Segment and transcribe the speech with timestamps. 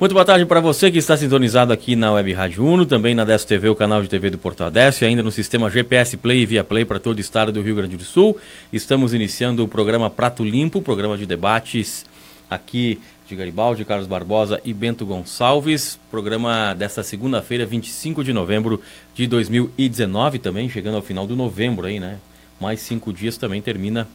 [0.00, 3.24] Muito boa tarde para você que está sintonizado aqui na Web Rádio Uno, também na
[3.24, 6.42] Décio TV, o canal de TV do Porto Adécio, e ainda no sistema GPS Play
[6.42, 8.38] e Via Play para todo o estado do Rio Grande do Sul.
[8.72, 12.06] Estamos iniciando o programa Prato Limpo, programa de debates
[12.48, 15.98] aqui de Garibaldi, Carlos Barbosa e Bento Gonçalves.
[16.12, 18.80] Programa desta segunda-feira, 25 de novembro
[19.16, 22.18] de 2019, também chegando ao final do novembro aí, né?
[22.60, 24.06] Mais cinco dias também termina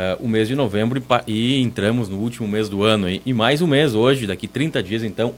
[0.00, 3.08] uh, o mês de novembro e, e, entramos no último mês do ano.
[3.08, 5.34] E, e mais um mês hoje, daqui 30 dias, então,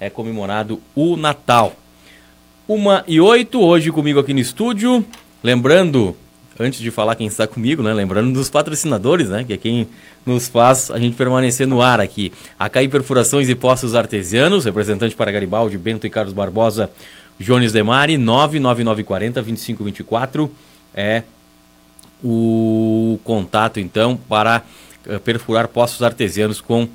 [0.00, 1.76] é comemorado o Natal.
[2.66, 5.04] Uma e oito, hoje comigo aqui no estúdio.
[5.42, 6.16] Lembrando,
[6.58, 7.92] antes de falar quem está comigo, né?
[7.92, 9.44] Lembrando dos patrocinadores, né?
[9.44, 9.86] Que é quem
[10.24, 12.32] nos faz a gente permanecer no ar aqui.
[12.58, 16.90] A CAI Perfurações e Poços Artesianos, representante para Garibaldi, Bento e Carlos Barbosa,
[17.38, 20.50] Jones Demari, 99940 2524.
[20.92, 21.22] É
[22.22, 24.62] o contato então para
[25.06, 26.88] uh, perfurar poços artesianos com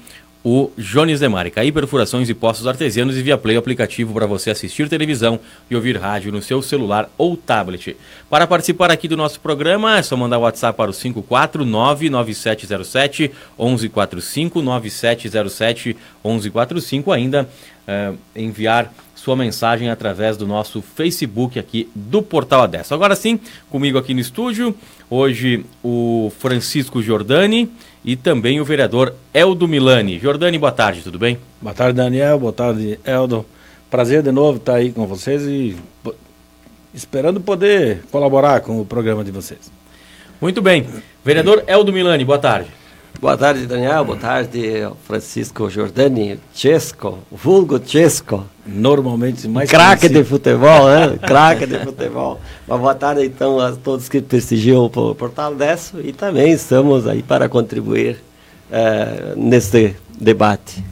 [0.44, 1.52] o Jones Demari.
[1.52, 5.98] Caí perfurações e poços artesianos e via Play aplicativo para você assistir televisão e ouvir
[5.98, 7.96] rádio no seu celular ou tablet.
[8.30, 14.62] Para participar aqui do nosso programa é só mandar o WhatsApp para o 5499707 1145
[14.62, 17.48] 9707 1145 ainda
[17.88, 18.92] uh, enviar
[19.22, 22.96] sua mensagem através do nosso Facebook aqui do Portal Adesso.
[22.96, 24.76] Agora sim, comigo aqui no estúdio,
[25.12, 27.70] hoje o Francisco Giordani
[28.04, 30.18] e também o vereador Eldo Milani.
[30.18, 31.38] Giordani, boa tarde, tudo bem?
[31.62, 33.46] Boa tarde, Daniel, boa tarde, Eldo.
[33.90, 35.76] Prazer de novo estar aí com vocês e
[36.94, 39.70] esperando poder colaborar com o programa de vocês.
[40.40, 40.88] Muito bem.
[41.26, 42.81] Vereador Eldo Milani, boa tarde.
[43.22, 44.04] Boa tarde, Daniel.
[44.04, 44.60] Boa tarde,
[45.06, 48.44] Francisco Giordani, Chesco, vulgo Chesco.
[48.66, 51.20] Normalmente mais Craque de futebol, né?
[51.22, 52.42] Craque de futebol.
[52.68, 57.22] Uma boa tarde, então, a todos que prestigiam o Portal Desso e também estamos aí
[57.22, 58.18] para contribuir
[58.72, 60.84] uh, nesse debate.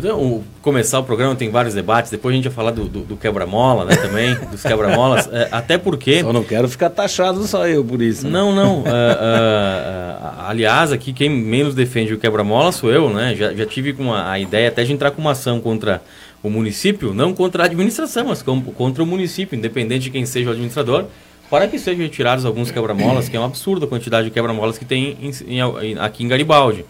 [0.00, 3.16] Então, começar o programa tem vários debates, depois a gente vai falar do, do, do
[3.18, 6.22] quebra-mola, né, também, dos quebra-molas, é, até porque...
[6.22, 8.24] Eu não quero ficar taxado só eu por isso.
[8.24, 8.30] Né?
[8.30, 13.34] Não, não, uh, uh, uh, aliás, aqui quem menos defende o quebra-mola sou eu, né,
[13.36, 16.02] já, já tive com a, ideia até de entrar com uma ação contra
[16.42, 20.52] o município, não contra a administração, mas contra o município, independente de quem seja o
[20.52, 21.04] administrador,
[21.50, 24.84] para que sejam retirados alguns quebra-molas, que é um absurdo a quantidade de quebra-molas que
[24.86, 26.86] tem em, em, aqui em Garibaldi.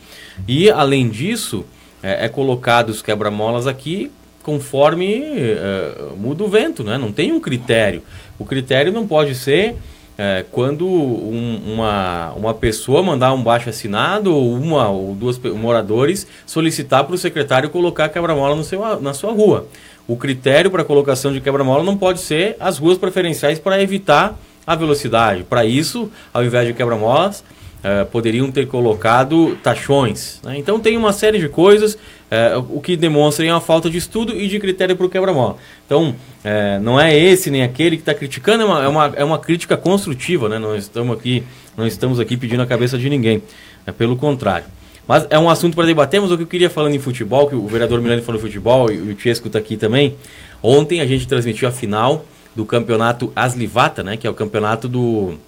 [0.47, 1.65] E, além disso
[2.03, 4.11] é, é colocado os quebra-molas aqui
[4.43, 6.97] conforme é, muda o vento, né?
[6.97, 8.03] não tem um critério.
[8.39, 9.77] O critério não pode ser
[10.17, 16.27] é, quando um, uma, uma pessoa mandar um baixo assinado ou uma ou duas moradores
[16.47, 18.61] solicitar para o secretário colocar quebra-mola
[19.01, 19.67] na sua rua.
[20.07, 24.75] O critério para colocação de quebra-mola não pode ser as ruas preferenciais para evitar a
[24.75, 25.45] velocidade.
[25.45, 27.45] Para isso, ao invés de quebra-molas,
[27.81, 30.39] Uh, poderiam ter colocado taxões.
[30.45, 30.59] Né?
[30.59, 34.49] Então tem uma série de coisas, uh, o que demonstra uma falta de estudo e
[34.49, 35.57] de critério para o quebra-mola.
[35.87, 39.25] Então uh, não é esse nem aquele que está criticando, é uma, é, uma, é
[39.25, 40.59] uma crítica construtiva, né?
[40.59, 41.43] não, estamos aqui,
[41.75, 43.43] não estamos aqui pedindo a cabeça de ninguém,
[43.87, 44.67] é pelo contrário.
[45.09, 47.67] Mas é um assunto para debatermos, o que eu queria falando em futebol, que o
[47.67, 50.15] vereador Milani falou em futebol e o Tiesco está aqui também.
[50.63, 54.17] Ontem a gente transmitiu a final do campeonato Aslivata, né?
[54.17, 55.39] que é o campeonato do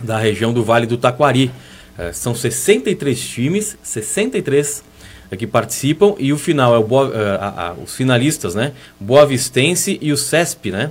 [0.00, 1.50] da região do Vale do Taquari.
[1.98, 4.84] É, são 63 times, 63
[5.30, 8.72] é, que participam e o final é o Boa, é, a, a, os finalistas, né?
[9.00, 10.90] Boa Vistense e o CESP, né?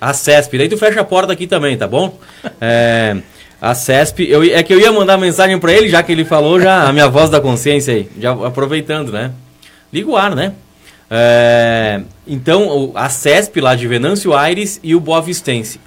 [0.00, 0.58] A CESP.
[0.58, 2.18] Daí tu fecha a porta aqui também, tá bom?
[2.60, 3.16] É,
[3.60, 6.60] a CESP, eu, é que eu ia mandar mensagem para ele, já que ele falou
[6.60, 9.32] já a minha voz da consciência aí, já aproveitando, né?
[9.92, 10.52] Liga o ar, né?
[11.10, 15.80] É, então, a CESP lá de Venâncio Aires e o Boa Vistense.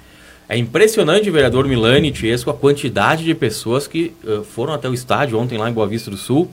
[0.52, 5.38] É impressionante, vereador Milani Tiesco, a quantidade de pessoas que uh, foram até o estádio
[5.38, 6.46] ontem lá em Boa Vista do Sul.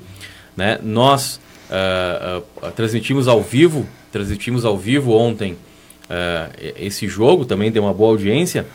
[0.55, 0.79] Né?
[0.81, 1.37] Nós
[1.69, 5.57] uh, uh, transmitimos ao vivo, transmitimos ao vivo ontem
[6.75, 8.65] esse jogo, também tem uma boa audiência,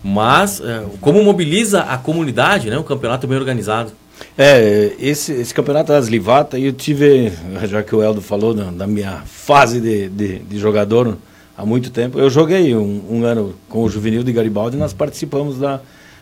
[0.00, 0.62] mas
[1.00, 2.78] como mobiliza a comunidade, né?
[2.78, 3.90] um campeonato bem organizado.
[4.38, 7.32] É, esse, esse campeonato das Livata, eu tive,
[7.64, 11.18] já que o Eldo falou da minha fase de, de, de jogador,
[11.56, 12.18] há muito tempo.
[12.18, 15.80] Eu joguei um, um, ano com o Juvenil de Garibaldi nós participamos da,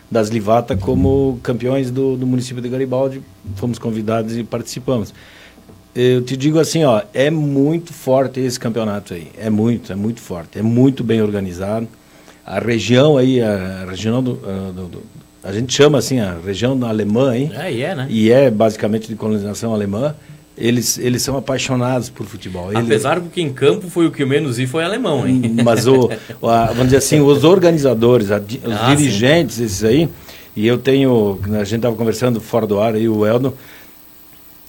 [0.09, 3.21] das Livata como campeões do, do município de Garibaldi.
[3.55, 5.13] Fomos convidados e participamos.
[5.95, 9.31] eu te digo assim, ó, é muito forte esse campeonato aí.
[9.37, 10.59] É muito, é muito forte.
[10.59, 11.87] É muito bem organizado.
[12.45, 15.03] A região aí, a região do, do, do
[15.43, 17.51] a gente chama assim a região alemã aí.
[17.53, 18.07] É, e é, né?
[18.09, 20.15] E é basicamente de colonização alemã.
[20.55, 22.71] Eles, eles são apaixonados por futebol.
[22.71, 25.55] Eles, Apesar do que em campo foi o que menos vi foi alemão, hein?
[25.63, 26.09] Mas o,
[26.43, 29.63] a, vamos dizer assim, os organizadores, a, os ah, dirigentes, sim.
[29.63, 30.09] esses aí,
[30.55, 33.57] e eu tenho, a gente estava conversando fora do ar aí, o Eldo,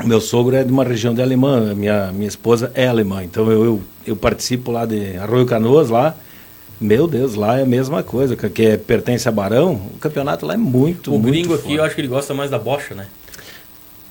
[0.03, 3.65] meu sogro é de uma região de alemã, minha, minha esposa é alemã, então eu,
[3.65, 6.17] eu, eu participo lá de Arroio Canoas, lá,
[6.81, 10.55] meu Deus, lá é a mesma coisa, que é, pertence a Barão, o campeonato lá
[10.55, 13.07] é muito, O muito gringo aqui, eu acho que ele gosta mais da bocha, né?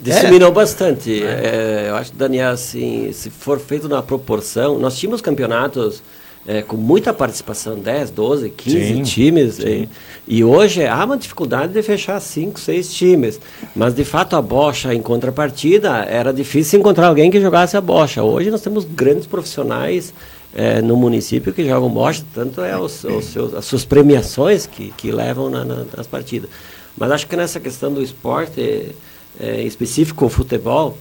[0.04, 0.52] Disseminou é.
[0.52, 1.24] bastante.
[1.24, 1.86] É.
[1.86, 6.04] É, eu acho, Daniel, assim, se for feito na proporção, nós tínhamos campeonatos
[6.46, 9.56] é, com muita participação, 10, 12, 15 sim, times.
[9.56, 9.88] Sim.
[10.28, 13.40] E, e, hoje há uma dificuldade de fechar 5, 6 times.
[13.74, 18.22] Mas de fato a bocha em contrapartida era difícil encontrar alguém que jogasse a bocha.
[18.22, 20.14] Hoje nós temos grandes profissionais
[20.54, 24.94] é, no município que jogam bocha, tanto é os, os seus, as suas premiações que,
[24.98, 26.50] que levam na, na, nas partidas.
[26.98, 28.94] Mas acho que nessa questão do esporte
[29.40, 30.98] é, específico, o futebol,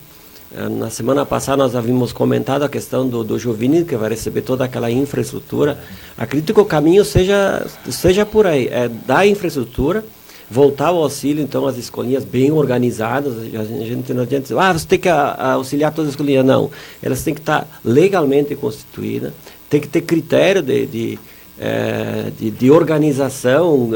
[0.55, 4.43] é, na semana passada nós havíamos comentado a questão do, do juvenil, que vai receber
[4.43, 5.79] toda aquela infraestrutura.
[6.17, 10.05] Acredito que o caminho seja, seja por aí, é dar infraestrutura,
[10.50, 13.34] voltar ao auxílio, então, as escolinhas bem organizadas.
[13.38, 16.44] A gente não adianta dizer, ah, você tem que auxiliar todas as escolinhas.
[16.44, 16.70] Não,
[17.02, 19.32] elas têm que estar legalmente constituídas,
[19.70, 21.19] tem que ter critério de, de,
[21.58, 23.88] é, de, de organização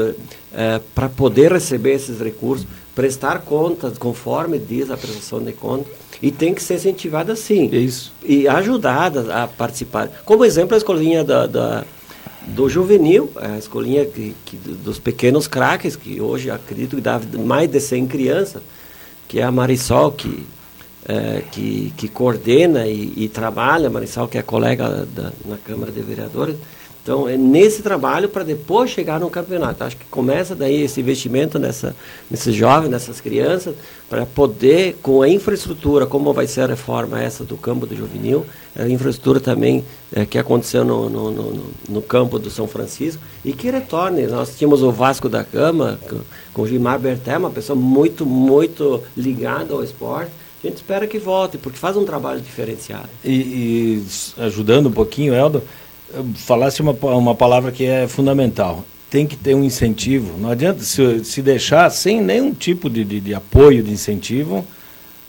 [0.51, 2.65] é, para poder receber esses recursos,
[2.97, 7.69] prestar contas conforme diz a prestação de contas e tem que ser incentivada sim.
[7.71, 8.11] Isso.
[8.25, 10.09] E ajudada a participar.
[10.25, 11.85] Como exemplo, a escolinha da, da
[12.47, 17.69] do juvenil, a escolinha que, que, dos pequenos craques, que hoje acredito que dá mais
[17.69, 18.63] de 100 crianças,
[19.27, 20.43] que é a Marisol, que,
[21.07, 25.91] é, que, que coordena e, e, trabalha, a Marisol, que é colega da, na Câmara
[25.91, 26.55] de Vereadores,
[27.07, 29.81] então, é nesse trabalho para depois chegar no campeonato.
[29.81, 31.95] Acho que começa daí esse investimento nessa,
[32.29, 33.75] nesses jovens, nessas crianças,
[34.09, 38.45] para poder, com a infraestrutura, como vai ser a reforma essa do campo do juvenil,
[38.75, 43.53] a infraestrutura também é, que aconteceu no, no, no, no, campo do São Francisco, e
[43.53, 44.27] que retorne.
[44.27, 46.19] Nós tínhamos o Vasco da Cama, com,
[46.53, 50.31] com o Gilmar Berté, uma pessoa muito, muito ligada ao esporte.
[50.61, 53.07] A gente espera que volte, porque faz um trabalho diferenciado.
[53.23, 54.05] E, e
[54.39, 55.63] ajudando um pouquinho, Eldo,
[56.35, 58.83] falasse uma, uma palavra que é fundamental.
[59.09, 60.37] Tem que ter um incentivo.
[60.37, 64.65] Não adianta se, se deixar sem nenhum tipo de, de, de apoio, de incentivo,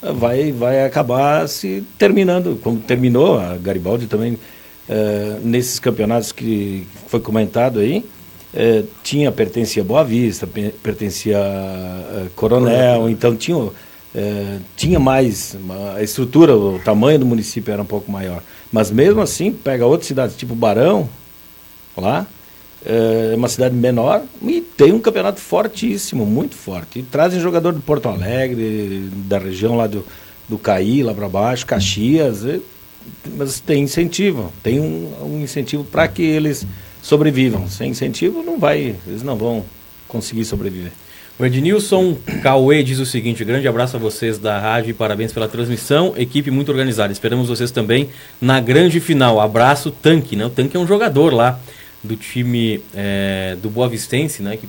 [0.02, 7.20] vai, vai acabar se terminando, como terminou a Garibaldi também, uh, nesses campeonatos que foi
[7.20, 8.04] comentado aí,
[8.54, 10.46] uh, tinha, pertencia a Boa Vista,
[10.82, 13.56] pertencia a Coronel, então tinha,
[14.76, 15.56] tinha mais,
[15.96, 18.42] a estrutura, o tamanho do município era um pouco maior.
[18.72, 21.08] Mas mesmo assim, pega outras cidades, tipo Barão,
[21.96, 22.26] lá,
[22.84, 27.00] é uma cidade menor e tem um campeonato fortíssimo, muito forte.
[27.00, 30.04] E trazem jogador do Porto Alegre, da região lá do,
[30.48, 32.60] do Caí, lá para baixo, Caxias, e,
[33.36, 36.66] mas tem incentivo, tem um, um incentivo para que eles
[37.02, 37.68] sobrevivam.
[37.68, 39.64] Sem incentivo não vai, eles não vão
[40.06, 40.92] conseguir sobreviver.
[41.38, 45.46] O Ednilson Cauê diz o seguinte: grande abraço a vocês da rádio e parabéns pela
[45.46, 46.12] transmissão.
[46.16, 47.12] Equipe muito organizada.
[47.12, 49.40] Esperamos vocês também na grande final.
[49.40, 50.34] Abraço, Tanque.
[50.34, 50.44] Né?
[50.44, 51.60] O Tanque é um jogador lá
[52.02, 54.56] do time é, do Boa Vistense, né?
[54.56, 54.68] Que,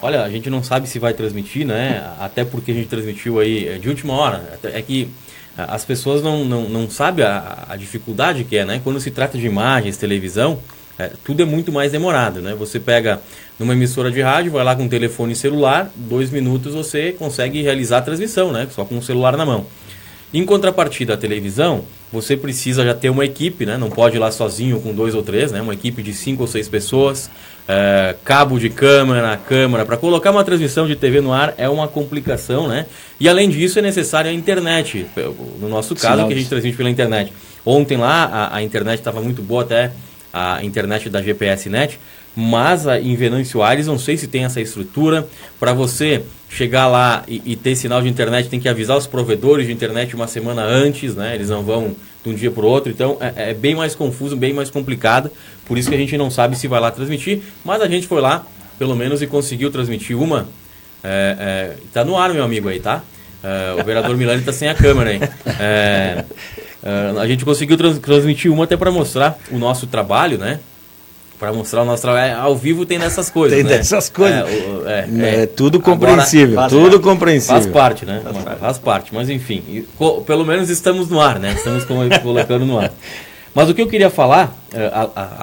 [0.00, 2.02] olha, a gente não sabe se vai transmitir, né?
[2.18, 4.58] Até porque a gente transmitiu aí é, de última hora.
[4.62, 5.10] É que
[5.58, 8.80] as pessoas não, não, não sabem a, a dificuldade que é, né?
[8.82, 10.58] Quando se trata de imagens, televisão,
[10.98, 12.54] é, tudo é muito mais demorado, né?
[12.58, 13.20] Você pega
[13.58, 17.98] numa emissora de rádio, vai lá com um telefone celular, dois minutos você consegue realizar
[17.98, 18.66] a transmissão, né?
[18.70, 19.66] Só com o celular na mão.
[20.34, 23.78] Em contrapartida, a televisão, você precisa já ter uma equipe, né?
[23.78, 25.62] Não pode ir lá sozinho com dois ou três, né?
[25.62, 27.30] Uma equipe de cinco ou seis pessoas,
[27.66, 29.86] é, cabo de câmera, câmera.
[29.86, 32.86] Para colocar uma transmissão de TV no ar é uma complicação, né?
[33.18, 35.06] E além disso é necessária a internet.
[35.60, 37.32] No nosso caso, Sinal que a gente transmite pela internet.
[37.64, 39.92] Ontem lá a, a internet estava muito boa até
[40.32, 41.98] a internet da GPS Net,
[42.36, 45.26] mas em Venâncio Aires não sei se tem essa estrutura
[45.58, 49.66] para você chegar lá e, e, ter sinal de internet tem que avisar os provedores
[49.66, 51.34] de internet uma semana antes, né?
[51.34, 54.36] Eles não vão de um dia para o outro, então é, é, bem mais confuso,
[54.36, 55.30] bem mais complicado.
[55.66, 58.20] Por isso que a gente não sabe se vai lá transmitir, mas a gente foi
[58.20, 58.46] lá
[58.78, 60.48] pelo menos e conseguiu transmitir uma.
[61.02, 63.02] É, é, tá no ar, meu amigo aí, tá?
[63.42, 65.20] É, o vereador Milani está sem a câmera aí.
[65.60, 66.24] É,
[66.82, 70.60] Uh, a gente conseguiu trans transmitir uma até para mostrar o nosso trabalho, né?
[71.38, 72.36] para mostrar o nosso trabalho.
[72.36, 73.56] Ao vivo tem dessas coisas.
[73.56, 73.78] Tem né?
[73.78, 74.44] dessas coisas.
[74.86, 76.58] É, é, é, tudo compreensível.
[76.58, 77.62] Agora, tudo compreensível.
[77.62, 78.20] Faz parte, né?
[78.22, 78.58] Faz parte.
[78.58, 79.14] Faz parte.
[79.14, 79.86] Mas enfim,
[80.26, 81.54] pelo menos estamos no ar, né?
[81.56, 82.92] Estamos colocando no ar.
[83.58, 84.88] Mas o que eu queria falar, eh,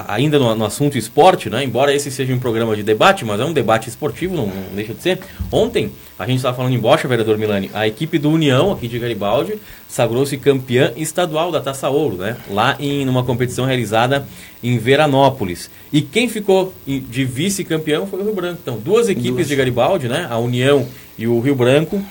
[0.07, 1.65] ainda no, assunto esporte, né?
[1.65, 5.01] embora esse seja um programa de debate, mas é um debate esportivo, não, deixa de
[5.01, 5.19] ser.
[5.51, 8.97] Ontem, a gente estava falando em Bocha, vereador Milani, a equipe do União, aqui de
[8.99, 9.55] Garibaldi,
[9.89, 12.37] sagrou-se campeã estadual da Taça Ouro, né?
[12.49, 14.25] lá em numa competição realizada
[14.63, 15.69] em Veranópolis.
[15.91, 18.59] E quem ficou de vice-campeão foi o Rio Branco.
[18.61, 19.49] Então, duas equipes duas.
[19.49, 20.25] de Garibaldi, né?
[20.29, 22.05] a União e o Rio Branco, uh,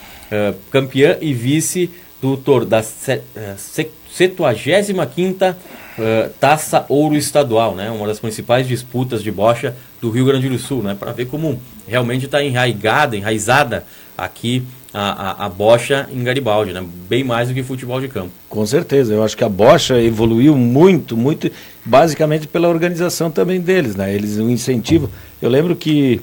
[0.71, 1.89] campeã e vice
[2.21, 5.57] do da 75ª
[5.99, 7.91] uh, Taça Ouro Estadual, né?
[7.91, 10.97] Uma das principais disputas de bocha do Rio Grande do Sul, né?
[10.99, 13.85] Para ver como realmente está enraigada, enraizada
[14.17, 16.85] aqui a, a, a, bocha em Garibaldi, né?
[17.09, 18.31] Bem mais do que futebol de campo.
[18.49, 21.51] Com certeza, eu acho que a bocha evoluiu muito, muito,
[21.85, 24.15] basicamente pela organização também deles, né?
[24.15, 25.11] Eles o incentivo.
[25.43, 26.21] Eu lembro que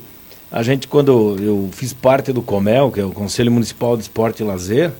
[0.49, 4.41] a gente quando eu fiz parte do Comel, que é o Conselho Municipal de Esporte
[4.41, 4.91] e Lazer,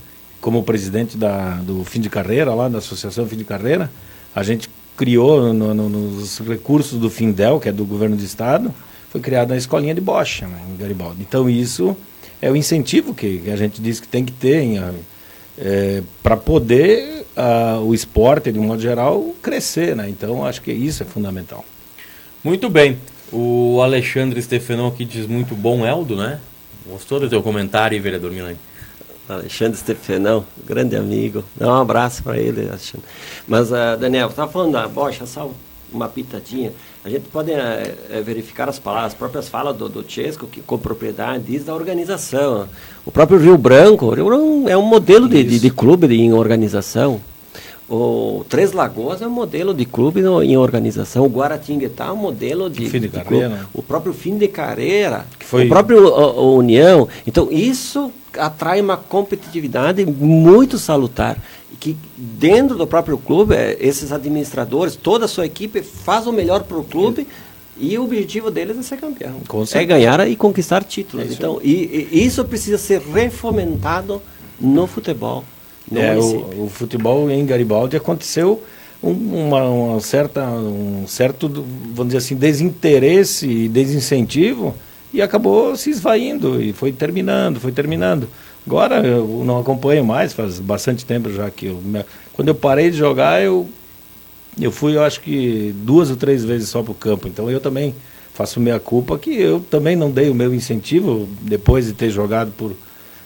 [0.41, 3.89] como presidente da, do fim de carreira lá da Associação Fim de Carreira,
[4.35, 8.73] a gente criou no, no, nos recursos do Findel, que é do governo do estado,
[9.09, 11.21] foi criada a escolinha de bocha né, em Garibaldi.
[11.21, 11.95] Então isso
[12.41, 14.63] é o incentivo que, a gente diz que tem que ter
[15.57, 17.25] é, para poder
[17.83, 19.95] o esporte, de um modo geral, crescer.
[19.95, 20.09] Né?
[20.09, 21.65] Então acho que isso é fundamental.
[22.43, 22.97] Muito bem.
[23.31, 26.39] O Alexandre Stefanon aqui diz muito bom Eldo, né?
[26.85, 28.57] Gostou do teu comentário, vereador Milani?
[29.29, 31.43] Alexandre Stefanão, grande amigo.
[31.55, 33.05] Dá um abraço para ele, Alexandre.
[33.47, 35.49] Mas, uh, Daniel, você estava falando da Bocha, só
[35.91, 36.71] uma pitadinha.
[37.03, 40.77] A gente pode uh, verificar as palavras, as próprias falas do, do Chesco, que com
[40.77, 42.67] propriedade diz da organização.
[43.05, 46.33] O próprio Rio Branco, Rio Branco é um modelo de, de, de clube de, em
[46.33, 47.21] organização.
[47.93, 51.25] O Três Lagoas é um modelo de clube no, em organização.
[51.25, 53.19] O Guaratinguetá é um modelo de, fim de, de.
[53.19, 53.53] Clube.
[53.74, 55.65] O próprio Fim de Carreira, foi...
[55.65, 57.10] o próprio o, o União.
[57.27, 61.38] Então, isso atrai uma competitividade muito salutar.
[61.81, 66.63] Que dentro do próprio clube, é, esses administradores, toda a sua equipe faz o melhor
[66.63, 67.27] para o clube.
[67.77, 69.41] E o objetivo deles é ser campeão.
[69.74, 71.29] é ganhar e conquistar títulos.
[71.29, 74.21] É então, e, e isso precisa ser refomentado
[74.62, 75.43] no futebol.
[75.93, 78.63] É, o, o, futebol em Garibaldi aconteceu
[79.01, 84.74] uma, uma, certa, um certo, vamos dizer assim, desinteresse e desincentivo
[85.13, 88.29] e acabou se esvaindo e foi terminando, foi terminando.
[88.65, 91.81] Agora eu não acompanho mais, faz bastante tempo já que eu,
[92.33, 93.67] quando eu parei de jogar eu
[94.60, 97.27] eu fui, eu acho que duas ou três vezes só para o campo.
[97.27, 97.95] Então eu também
[98.33, 102.51] faço minha culpa que eu também não dei o meu incentivo depois de ter jogado
[102.51, 102.74] por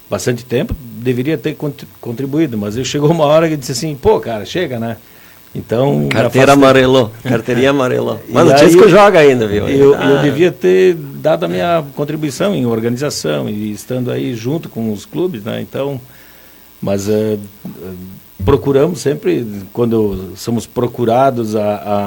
[0.10, 1.56] bastante tempo, deveria ter
[2.02, 4.98] contribuído, mas eu chegou uma hora que disse assim, pô, cara, chega, né?
[5.54, 6.10] Então.
[6.10, 8.20] Carteira amarelou, carteirinha amarelou.
[8.28, 9.70] Mas o Tisco joga ainda, viu?
[9.70, 10.04] Eu, ah.
[10.04, 15.06] eu devia ter dado a minha contribuição em organização e estando aí junto com os
[15.06, 15.62] clubes, né?
[15.62, 16.02] Então.
[16.82, 17.40] Mas uh,
[18.44, 22.06] procuramos sempre, quando somos procurados a, a,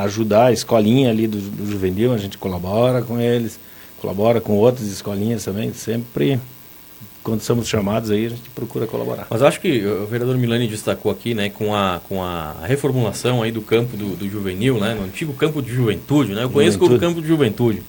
[0.00, 3.58] a, ajudar a escolinha ali do, do juvenil, a gente colabora com eles,
[4.00, 6.38] colabora com outras escolinhas também, sempre
[7.28, 9.26] quando somos chamados aí, a gente procura colaborar.
[9.30, 13.52] Mas acho que o vereador Milani destacou aqui, né, com a, com a reformulação aí
[13.52, 17.00] do campo do, do juvenil, né, no antigo campo de juventude, né, eu conheço juventude.
[17.00, 17.82] como campo de juventude.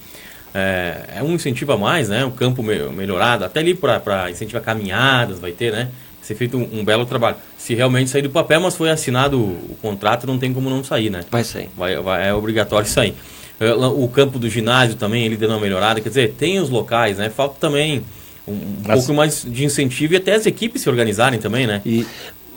[0.53, 4.61] É, é, um incentivo a mais, né, um campo me, melhorado, até ali para incentivar
[4.61, 5.89] caminhadas, vai ter, né,
[6.21, 7.37] ser feito um, um, belo trabalho.
[7.57, 10.83] Se realmente sair do papel, mas foi assinado o, o contrato, não tem como não
[10.83, 11.21] sair, né?
[11.31, 11.69] Vai sair.
[11.75, 13.15] Vai, vai, é obrigatório sair.
[13.59, 17.17] É, o campo do ginásio também, ele deu uma melhorada, quer dizer, tem os locais,
[17.17, 18.03] né, falta também
[18.49, 18.99] um, Mas...
[18.99, 21.81] pouco mais de incentivo e até as equipes se organizarem também, né?
[21.85, 22.05] E,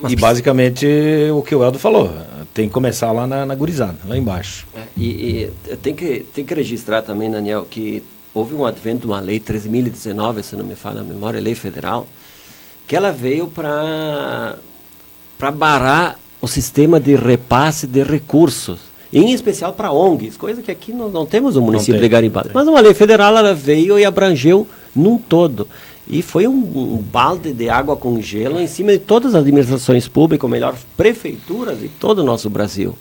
[0.08, 0.86] e basicamente
[1.34, 2.12] o que o Eldo falou,
[2.52, 4.66] tem que começar lá na, na gurizada, lá embaixo.
[4.74, 8.02] É, e, e tem, que, tem que registrar também, Daniel, que
[8.34, 12.06] houve um advento de uma lei 13.019, se não me falha a memória, lei federal,
[12.86, 14.58] que ela veio para
[15.54, 18.80] barar o sistema de repasse de recursos,
[19.12, 22.50] em especial para ONGs, coisa que aqui não, não temos no município de Garibaldi.
[22.52, 25.68] Mas uma lei federal ela veio e abrangeu num todo.
[26.08, 30.08] E foi um, um, balde de água com gelo em cima de todas as administrações
[30.08, 32.96] públicas, ou melhor, prefeituras de todo o nosso Brasil,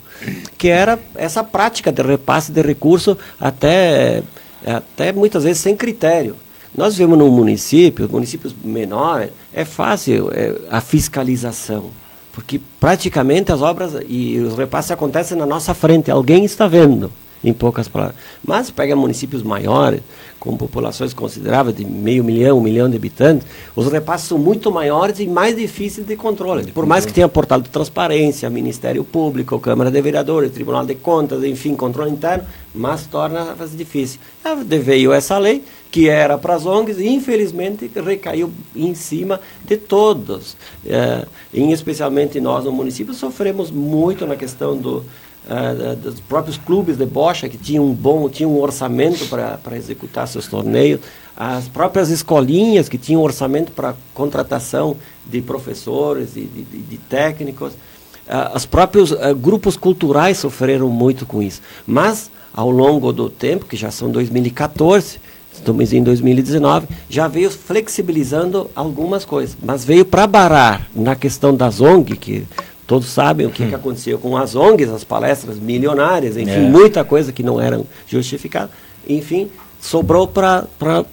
[0.56, 4.22] que era essa prática de repasse de recurso até,
[4.64, 6.36] até muitas vezes sem critério.
[6.74, 11.90] Nós vivemos num município, municípios menores, é fácil é, a fiscalização,
[12.32, 17.10] porque praticamente as obras e os repasses acontecem na nossa frente, alguém está vendo.
[17.44, 18.16] em poucas palavras.
[18.46, 20.00] Mas pega municípios maiores,
[20.42, 23.46] com populações consideráveis, de meio milhão, um milhão de habitantes,
[23.76, 26.72] os repasses são muito maiores e mais difíceis de controle.
[26.72, 31.44] Por mais que tenha portal de transparência, Ministério Público, Câmara de Vereadores, Tribunal de Contas,
[31.44, 32.44] enfim, controle interno,
[32.74, 34.18] mas torna difícil.
[34.66, 40.56] Veio essa lei, que era para as ONGs, e infelizmente recaiu em cima de todos.
[40.84, 45.04] É, em especialmente nós no município sofremos muito na questão do,
[45.46, 50.26] uh, dos próprios clubes de bocha que tinham um bom tinham um orçamento para executar
[50.28, 51.00] seus torneios,
[51.36, 54.96] as próprias escolinhas que tinham orçamento para contratação
[55.26, 61.24] de professores e de, de, de, técnicos, uh, os próprios uh, grupos culturais sofreram muito
[61.24, 61.62] com isso.
[61.86, 65.18] Mas ao longo do tempo, que já são 2014,
[65.52, 71.80] estamos em 2019, já veio flexibilizando algumas coisas, mas veio para barar na questão das
[71.80, 72.44] ONG, que
[72.92, 73.68] Todos sabem o que, hum.
[73.70, 76.68] que aconteceu com as ONGs, as palestras milionárias, enfim, é.
[76.68, 78.70] muita coisa que não eram justificada.
[79.08, 79.50] Enfim,
[79.82, 80.68] sobrou para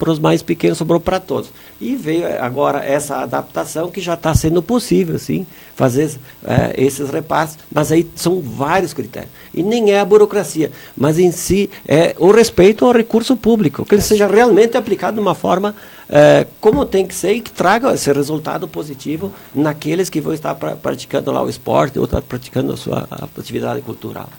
[0.08, 1.50] os mais pequenos, sobrou para todos.
[1.82, 5.46] E veio agora essa adaptação que já está sendo possível, sim,
[5.76, 6.12] fazer
[6.46, 9.32] é, esses repasses, mas aí são vários critérios.
[9.54, 13.96] E nem é a burocracia, mas em si é o respeito ao recurso público, que
[13.96, 15.74] ele seja realmente aplicado de uma forma
[16.08, 20.54] é, como tem que ser e que traga esse resultado positivo naqueles que vão estar
[20.54, 24.30] pra, praticando lá o esporte ou estar praticando a sua atividade cultural.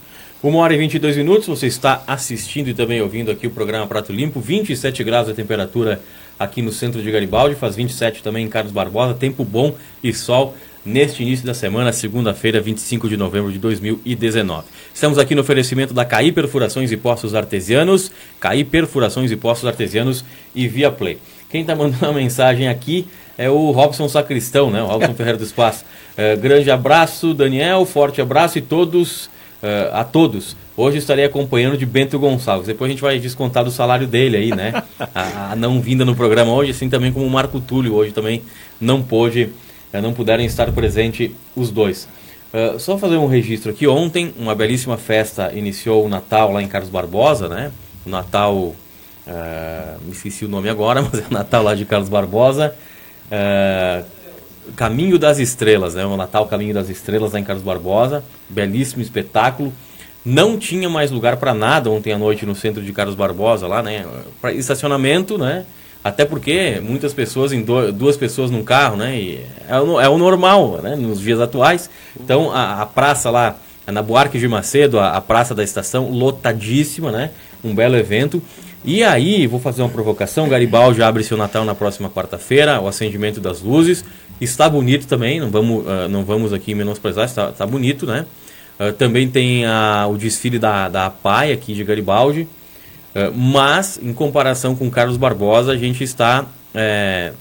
[0.43, 4.11] Uma hora e 22 minutos, você está assistindo e também ouvindo aqui o programa Prato
[4.11, 4.41] Limpo.
[4.41, 6.01] 27 graus a temperatura
[6.39, 9.13] aqui no centro de Garibaldi, faz 27 também em Carlos Barbosa.
[9.13, 14.67] Tempo bom e sol neste início da semana, segunda-feira, 25 de novembro de 2019.
[14.95, 20.25] Estamos aqui no oferecimento da CAI Perfurações e Poços Artesianos, CAI Perfurações e Poços Artesianos
[20.55, 21.19] e Via Play.
[21.51, 23.07] Quem está mandando uma mensagem aqui
[23.37, 24.83] é o Robson Sacristão, né?
[24.83, 25.85] O Robson Ferreira do Espaço.
[26.17, 29.29] É, grande abraço, Daniel, forte abraço e todos
[29.63, 30.57] uh, a todos.
[30.77, 32.67] Hoje estarei acompanhando de Bento Gonçalves.
[32.67, 34.83] Depois a gente vai descontar do salário dele aí, né?
[35.15, 38.43] a, a, não vinda no programa hoje, assim também como o Marco Túlio hoje também
[38.81, 39.51] não pôde,
[39.93, 42.09] uh, não puderam estar presente os dois.
[42.53, 43.87] Uh, só fazer um registro aqui.
[43.87, 47.71] Ontem, uma belíssima festa iniciou o Natal lá em Carlos Barbosa, né?
[48.05, 48.75] O Natal,
[50.05, 52.75] me esqueci o nome agora, mas é o Natal lá de Carlos Barbosa.
[54.77, 56.05] Caminho das Estrelas, né?
[56.05, 58.25] O Natal Caminho das Estrelas lá em Carlos Barbosa.
[58.49, 59.73] Belíssimo espetáculo.
[60.25, 63.83] Não tinha mais lugar para nada ontem à noite no centro de Carlos Barbosa, lá,
[63.83, 64.05] né?
[64.41, 65.65] Para estacionamento, né?
[66.03, 69.17] Até porque muitas pessoas, em do, duas pessoas num carro, né?
[69.19, 70.97] E é, o, é o normal, né?
[70.97, 71.91] Nos dias atuais.
[72.19, 73.57] então, a, a, praça lá,
[73.87, 77.31] na Buarque de Macedo, a, a praça da estação, lotadíssima, né?
[77.63, 78.43] Um belo evento.
[78.85, 83.41] E aí, vou fazer uma provocação: Garibaldi abre seu Natal na próxima quarta-feira, o acendimento
[83.41, 84.05] das luzes.
[84.41, 88.25] Está bonito também, não vamos, uh, não vamos aqui menosprezar, está, está bonito, né?
[88.79, 92.49] Uh, também tem a, o desfile da, da PAI aqui de Garibaldi.
[93.15, 96.47] Uh, mas, em comparação com Carlos Barbosa, a gente está.
[96.75, 97.33] É,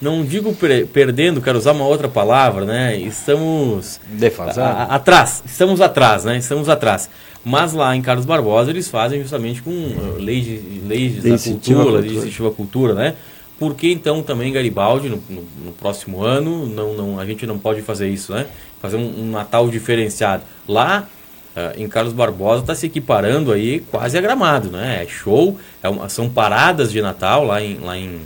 [0.00, 0.54] não digo
[0.92, 2.96] perdendo, quero usar uma outra palavra, né?
[2.98, 4.00] Estamos.
[4.08, 4.92] Defasado.
[4.92, 5.42] atrás.
[5.46, 6.36] Estamos atrás, né?
[6.36, 7.08] Estamos atrás.
[7.44, 9.70] Mas lá em Carlos Barbosa eles fazem justamente com
[10.18, 13.14] leis, leis da cultura, leis de incentivo à cultura, né?
[13.58, 17.58] Por que então também Garibaldi, no, no, no, próximo ano, não, não, a gente não
[17.58, 18.46] pode fazer isso, né?
[18.82, 20.42] Fazer um, um Natal diferenciado.
[20.68, 21.08] Lá
[21.56, 25.04] uh, em Carlos Barbosa está se equiparando aí quase a gramado, né?
[25.04, 28.20] É show, é uma, são paradas de Natal lá em, lá em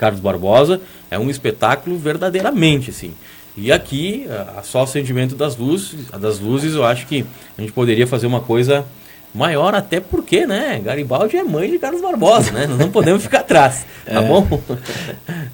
[0.00, 3.12] Carlos Barbosa, é um espetáculo verdadeiramente assim.
[3.54, 7.26] E aqui, uh, só o sentimento das luzes, das luzes, eu acho que
[7.58, 8.86] a gente poderia fazer uma coisa
[9.34, 10.80] maior, até porque, né?
[10.82, 12.66] Garibaldi é mãe de Carlos Barbosa, né?
[12.66, 14.26] Nós não podemos ficar atrás, tá é.
[14.26, 14.60] bom?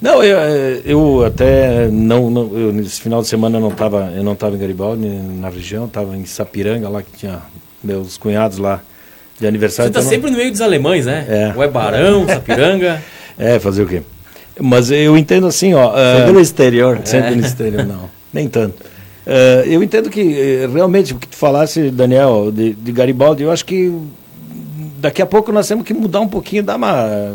[0.01, 0.37] Não, eu,
[0.85, 4.55] eu até não, não eu, nesse final de semana eu não estava eu não tava
[4.55, 7.41] em Garibaldi, na região, estava em Sapiranga, lá que tinha
[7.83, 8.81] meus cunhados lá
[9.39, 9.91] de aniversário.
[9.91, 11.25] Você está então sempre no meio dos alemães, né?
[11.27, 11.53] É.
[11.55, 13.03] Ou é Barão, Sapiranga.
[13.37, 14.01] é, fazer o quê?
[14.59, 15.93] Mas eu entendo assim, ó.
[15.93, 17.01] Sempre uh, no exterior.
[17.05, 17.35] Sempre é.
[17.35, 18.09] no exterior, não.
[18.33, 18.83] Nem tanto.
[19.27, 23.51] Uh, eu entendo que uh, realmente o que tu falasse, Daniel, de, de, Garibaldi, eu
[23.51, 23.93] acho que
[24.99, 27.33] daqui a pouco nós temos que mudar um pouquinho, dar uma.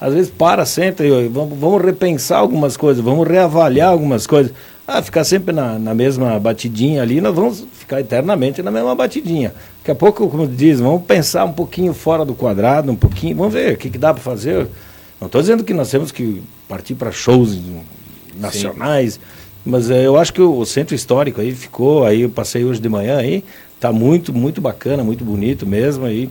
[0.00, 4.52] Às vezes para, senta e vamos, vamos repensar algumas coisas, vamos reavaliar algumas coisas.
[4.86, 9.52] Ah, ficar sempre na, na mesma batidinha ali, nós vamos ficar eternamente na mesma batidinha.
[9.80, 13.52] Daqui a pouco, como diz, vamos pensar um pouquinho fora do quadrado, um pouquinho, vamos
[13.52, 14.66] ver o que, que dá para fazer.
[15.20, 17.58] Não estou dizendo que nós temos que partir para shows
[18.36, 19.14] nacionais.
[19.14, 19.20] Sim
[19.68, 22.88] mas é, eu acho que o, centro histórico aí ficou, aí eu passei hoje de
[22.88, 23.44] manhã aí,
[23.78, 26.30] tá muito, muito bacana, muito bonito mesmo aí.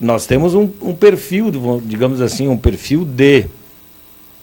[0.00, 1.52] Nós temos um, um perfil,
[1.84, 3.44] digamos assim, um perfil de,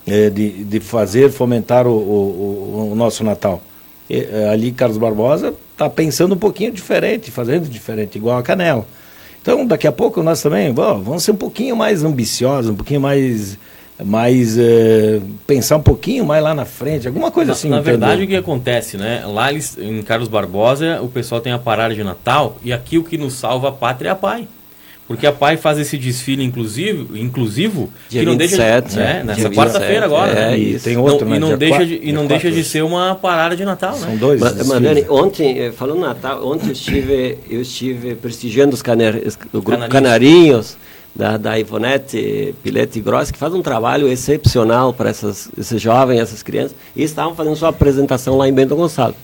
[0.05, 3.61] é, de, de fazer, fomentar o, o, o nosso Natal.
[4.09, 8.87] E, é, ali Carlos Barbosa está pensando um pouquinho diferente, fazendo diferente, igual a Canela.
[9.47, 12.99] Então, daqui a pouco nós também bom, vamos ser um pouquinho mais ambiciosos, um pouquinho
[12.99, 13.57] mais
[14.03, 17.69] mais é, pensar um pouquinho mais lá na frente, alguma coisa na, assim.
[17.69, 17.97] Na entendeu?
[17.97, 19.23] verdade, o que acontece, né?
[19.25, 23.05] Lá eles, em Carlos Barbosa, o pessoal tem a parada de Natal e aqui o
[23.05, 24.49] que nos salva a pátria é a pai.
[25.07, 29.23] Porque a PAI faz esse desfile inclusivo, inclusivo Dia que não 27, deixa né?
[29.23, 30.59] nessa quarta-feira agora, é, né?
[30.59, 31.37] E tem outro, não, né?
[31.37, 33.95] E não Dia deixa quatro, de, e não deixa de ser uma parada de Natal,
[33.95, 34.17] São né?
[34.17, 34.41] dois.
[34.41, 39.61] Mas, Dani, ontem, eh, falando Natal, ontem eu estive, eu estive prestigiando os canar, o
[39.61, 40.77] grupo Canarinhos, Canarinhos
[41.15, 46.43] da, da Ivonete Pilete Gross, que faz um trabalho excepcional para essas, esses jovens, essas
[46.43, 49.17] crianças, e estavam fazendo sua apresentação lá em Bento Gonçalves.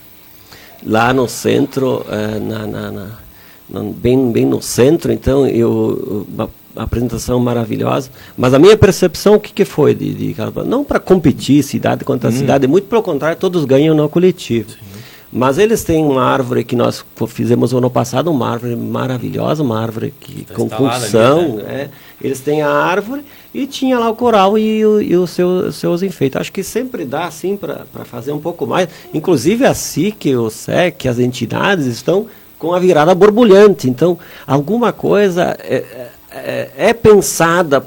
[0.85, 3.22] Lá no centro, eh, na, na, na
[3.69, 8.09] bem, bem no centro, então eu, uma apresentação maravilhosa.
[8.37, 12.29] Mas a minha percepção, o que, que foi de, de não para competir cidade contra
[12.29, 12.33] hum.
[12.33, 14.71] cidade, muito pelo contrário, todos ganham no coletivo.
[14.71, 14.93] Sim.
[15.35, 20.13] Mas eles têm uma árvore que nós fizemos ano passado, uma árvore maravilhosa, uma árvore
[20.19, 21.55] que, tá com função.
[21.55, 21.63] né?
[21.65, 21.89] é,
[22.21, 26.39] eles têm a árvore e tinha lá o coral e, e os seus, seus enfeites.
[26.39, 28.87] Acho que sempre dá assim para fazer um pouco mais.
[29.11, 32.27] Inclusive a SIC, o SEC, as entidades estão
[32.63, 33.89] com a virada borbulhante.
[33.89, 35.83] Então, alguma coisa é,
[36.31, 37.85] é, é pensada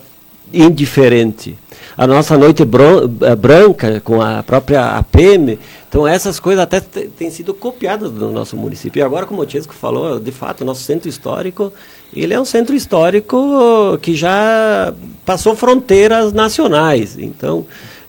[0.52, 1.58] indiferente.
[1.96, 5.58] A nossa noite é, branca, com a própria APM,
[5.88, 9.00] então essas coisas até têm sido copiadas do nosso município.
[9.00, 11.72] E agora, como o Tiesco falou, de fato, o nosso centro histórico,
[12.14, 14.92] ele é um centro histórico que já
[15.24, 17.16] passou fronteiras nacionais.
[17.18, 17.64] Então,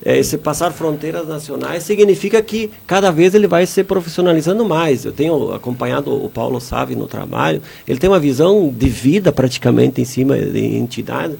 [0.08, 5.04] é, esse passar fronteiras nacionais significa que cada vez ele vai se profissionalizando mais.
[5.04, 10.00] Eu tenho acompanhado o Paulo Save no trabalho, ele tem uma visão de vida praticamente
[10.00, 11.36] em cima de entidades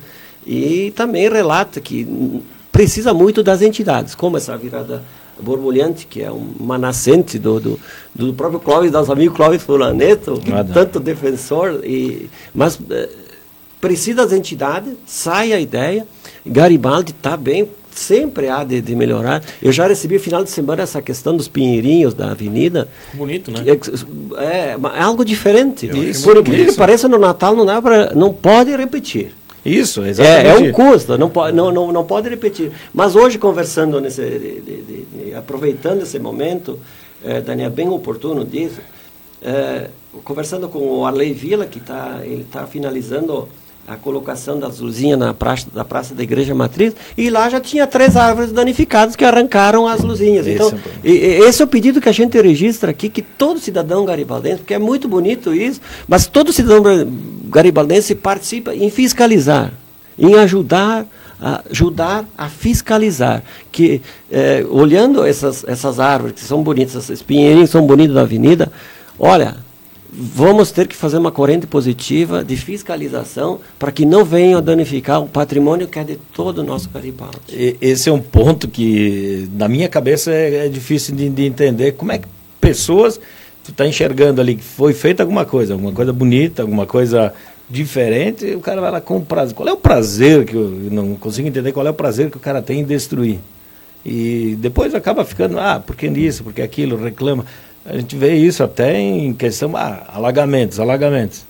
[0.46, 5.02] e também relata que precisa muito das entidades, como essa virada
[5.40, 7.80] borbulhante, que é uma nascente do, do,
[8.14, 10.42] do próprio Clóvis, nosso amigo Clóvis Fulaneto,
[10.74, 13.10] tanto defensor, e, mas eh,
[13.80, 16.06] precisa das entidades, sai a ideia,
[16.46, 19.44] Garibaldi está bem sempre há de, de, melhorar.
[19.62, 22.88] Eu já recebi final de semana essa questão dos pinheirinhos da avenida.
[23.14, 23.64] Bonito, né?
[23.66, 25.90] É, é, é algo diferente.
[26.24, 29.32] Por que pareça no Natal não dá para, não pode repetir.
[29.66, 30.48] Isso, exatamente.
[30.48, 32.72] É, é um custo, não pode, não, não, não pode repetir.
[32.94, 36.80] Mas hoje conversando nesse, de, de, de, aproveitando esse momento,
[37.24, 38.80] é, Daniel, bem oportuno disso,
[39.42, 39.90] é,
[40.24, 43.50] conversando com o Arley Vila que tá, ele está finalizando
[43.88, 47.88] a colocação das luzinhas na praça, da praça da igreja matriz, e lá já tinha
[47.88, 50.46] três árvores danificadas que arrancaram as luzinhas.
[50.46, 54.04] Esse então, é esse é o pedido que a gente registra aqui, que todo cidadão
[54.04, 56.84] garibaldense, porque é muito bonito isso, mas todo cidadão
[57.46, 59.72] garibaldense participa em fiscalizar,
[60.20, 61.06] em ajudar
[61.40, 67.70] a ajudar a fiscalizar, que eh, olhando essas, essas árvores que são bonitas, esses pinheirinhos
[67.70, 68.72] são bonitos da avenida,
[69.20, 69.56] olha,
[70.12, 75.22] vamos ter que fazer uma corrente positiva de fiscalização para que não venham a danificar
[75.22, 77.78] o patrimônio que é de todo o nosso Garibaldi.
[77.82, 81.94] Esse é um ponto que, na minha cabeça, é, é difícil de, de, entender.
[81.94, 82.28] Como é que
[82.60, 83.20] pessoas,
[83.64, 87.34] tu está enxergando ali que foi feita alguma coisa, alguma coisa bonita, alguma coisa
[87.70, 89.56] diferente, o cara vai lá com prazer.
[89.56, 92.40] Qual é o prazer que eu não consigo entender qual é o prazer que o
[92.40, 93.40] cara tem em destruir?
[94.06, 97.46] E depois acaba ficando, ah, por que isso, por que aquilo, reclama.
[97.88, 101.46] A gente vê isso até em questão, ah, alagamentos, alagamentos.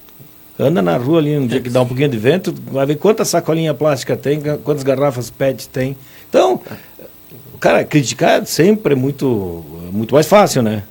[0.59, 3.27] Anda na rua ali um dia que dá um pouquinho de vento, vai ver quantas
[3.27, 5.97] sacolinhas plásticas tem, quantas garrafas PET tem.
[6.29, 6.61] Então,
[7.55, 10.83] o cara criticar sempre é muito, muito mais fácil, né?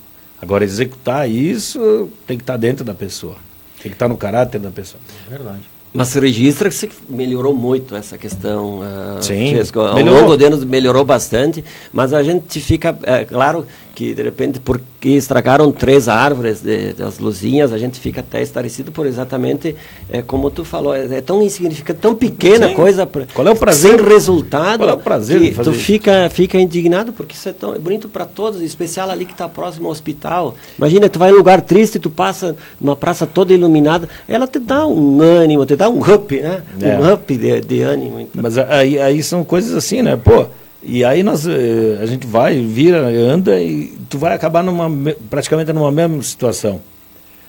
[0.42, 3.36] Agora, executar isso tem que estar dentro da pessoa.
[3.80, 5.00] Tem que estar no caráter da pessoa.
[5.28, 5.62] É verdade.
[5.96, 8.80] Mas se registra que melhorou muito essa questão.
[8.80, 9.54] Uh, Sim.
[9.74, 10.20] Ao melhorou.
[10.22, 15.08] longo de anos melhorou bastante, mas a gente fica, é, claro, que de repente porque
[15.08, 19.74] estragaram três árvores de, das luzinhas, a gente fica até estarecido por exatamente
[20.10, 22.74] é, como tu falou, é, é tão insignificante, tão pequena Sim.
[22.74, 23.98] coisa, qual é o prazer?
[23.98, 27.74] sem resultado, qual é o prazer que tu fica fica indignado porque isso é tão
[27.74, 30.54] é bonito para todos, em especial ali que está próximo ao hospital.
[30.76, 34.58] Imagina, tu vai em um lugar triste, tu passa numa praça toda iluminada, ela te
[34.58, 36.62] dá um ânimo, te dá um up, né?
[36.82, 36.98] É.
[36.98, 38.20] Um up de, de ânimo.
[38.20, 38.42] Então.
[38.42, 40.16] Mas aí, aí são coisas assim, né?
[40.22, 40.46] Pô,
[40.88, 44.88] e aí nós, eh, a gente vai, vira, anda e tu vai acabar numa,
[45.28, 46.80] praticamente numa mesma situação.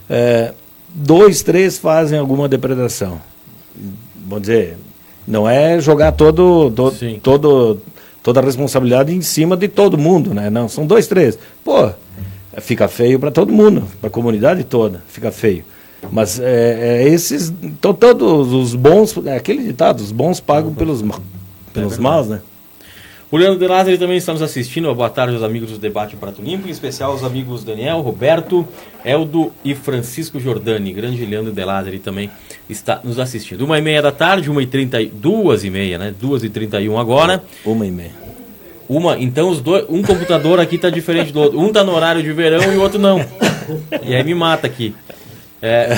[0.09, 0.53] É,
[0.89, 3.21] dois, três fazem alguma depredação.
[4.25, 4.75] Vamos dizer,
[5.27, 7.81] não é jogar todo, todo, todo,
[8.23, 10.49] toda a responsabilidade em cima de todo mundo, né?
[10.49, 11.37] Não, são dois, três.
[11.63, 11.91] Pô,
[12.59, 15.63] fica feio para todo mundo, para a comunidade toda, fica feio.
[16.11, 21.03] Mas é, é esses, então, todos os bons, é aquele ditado, os bons pagam pelos,
[21.71, 22.41] pelos é maus, né?
[23.29, 24.93] O Leandro De Lázaro também está nos assistindo.
[24.95, 28.65] Boa tarde aos amigos do Debate Prato Limpo, em especial aos amigos Daniel, Roberto,
[29.03, 30.93] Eldo e Francisco Jordani.
[30.93, 32.31] Grande Leandro De Lázaro também
[32.69, 33.65] está nos assistindo.
[33.65, 36.15] Uma e meia da tarde, uma e trinta, duas e meia, né?
[36.17, 37.43] Duas e trinta e um agora.
[37.65, 38.13] Uma e meia.
[38.87, 41.59] Uma, então os dois, um computador aqui está diferente do outro.
[41.59, 43.19] Um está no horário de verão e o outro não.
[44.03, 44.95] E aí me mata aqui.
[45.61, 45.97] É,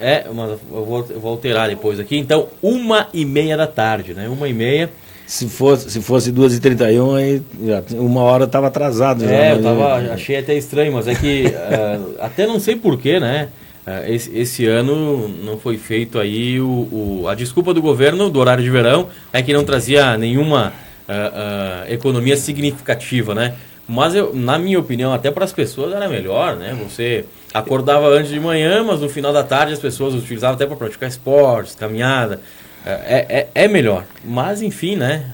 [0.00, 2.16] é mas eu vou, eu vou alterar depois aqui.
[2.16, 4.26] Então, uma e meia da tarde, né?
[4.26, 4.90] Uma e meia.
[5.30, 9.24] Se fosse, se fosse 2h31, aí já, uma hora estava atrasado.
[9.24, 13.20] Já, é, eu tava, achei até estranho, mas é que uh, até não sei porquê,
[13.20, 13.46] né?
[13.86, 18.40] Uh, esse, esse, ano não foi feito aí o, o, a desculpa do governo do
[18.40, 20.72] horário de verão é que não trazia nenhuma
[21.08, 23.54] uh, economia significativa, né?
[23.86, 26.76] Mas eu, na minha opinião, até para as pessoas era melhor, né?
[26.82, 30.74] Você acordava antes de manhã, mas no final da tarde as pessoas utilizavam até para
[30.74, 32.40] praticar esportes, caminhada.
[32.84, 34.04] É, é, é, melhor.
[34.24, 35.26] Mas, enfim, né?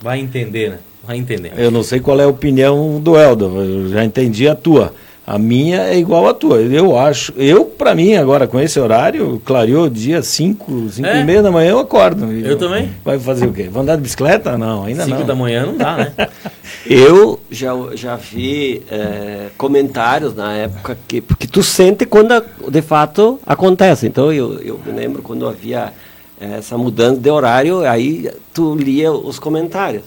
[0.00, 0.78] Vai entender, né?
[1.06, 1.52] Vai entender.
[1.56, 4.92] Eu não sei qual é a opinião do Eldo, eu já entendi a tua.
[5.26, 6.58] A minha é igual à tua.
[6.58, 11.20] Eu acho, eu, para mim, agora com esse horário, clareou dia 5, 5 é?
[11.20, 12.26] e meia da manhã, eu acordo.
[12.26, 12.90] Eu, eu, também.
[13.04, 13.64] Vai fazer o quê?
[13.64, 14.56] Vou andar de bicicleta?
[14.56, 15.18] Não, ainda cinco não.
[15.18, 16.12] 5 da manhã não dá, né?
[16.86, 21.20] eu já, já vi é, comentários na época que.
[21.20, 24.06] Porque tu sente quando de fato acontece.
[24.06, 25.92] Então eu, eu me lembro quando havia
[26.40, 30.02] essa mudança de horário, aí tu lia os comentários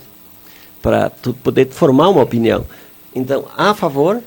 [0.81, 2.65] para tu poder formar uma opinião.
[3.13, 4.21] Então, a favor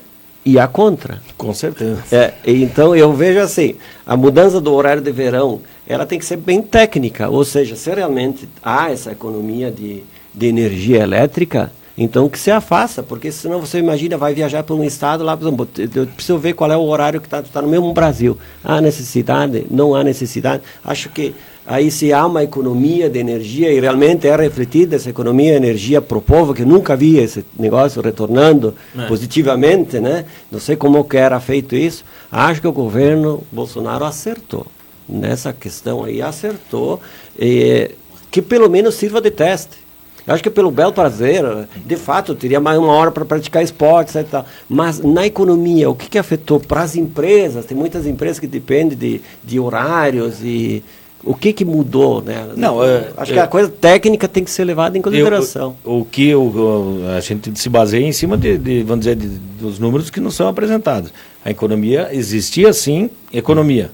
[0.45, 1.21] e a contra.
[1.37, 2.03] Com certeza.
[2.11, 6.37] É, então eu vejo assim, a mudança do horário de verão, ela tem que ser
[6.37, 12.39] bem técnica, ou seja, se realmente há essa economia de, de energia elétrica, então que
[12.39, 16.07] se afasta, porque senão você imagina, vai viajar para um estado lá, por exemplo, eu
[16.07, 18.37] preciso ver qual é o horário que está tá no mesmo Brasil.
[18.63, 19.65] Há necessidade?
[19.69, 20.63] Não há necessidade?
[20.83, 21.35] Acho que
[21.65, 26.01] aí se há uma economia de energia e realmente é refletida essa economia de energia
[26.01, 29.05] para o povo, que nunca vi esse negócio retornando é.
[29.07, 30.25] positivamente, né?
[30.51, 32.03] Não sei como que era feito isso.
[32.31, 34.65] Acho que o governo Bolsonaro acertou
[35.07, 36.99] nessa questão aí, acertou,
[37.37, 37.91] e,
[38.31, 39.83] que pelo menos sirva de teste.
[40.25, 41.43] Eu acho que pelo belo prazer,
[41.85, 44.45] de fato, teria mais uma hora para praticar esportes e tal.
[44.69, 47.65] Mas na economia, o que, que afetou para as empresas?
[47.65, 50.81] Tem muitas empresas que dependem de, de horários e
[51.23, 52.47] o que, que mudou, né?
[52.55, 55.75] Não, é, acho é, que a coisa técnica tem que ser levada em consideração.
[55.85, 59.27] Eu, o que eu, a gente se baseia em cima de, de vamos dizer, de,
[59.27, 61.13] dos números que não são apresentados.
[61.43, 63.89] A economia existia sim, economia.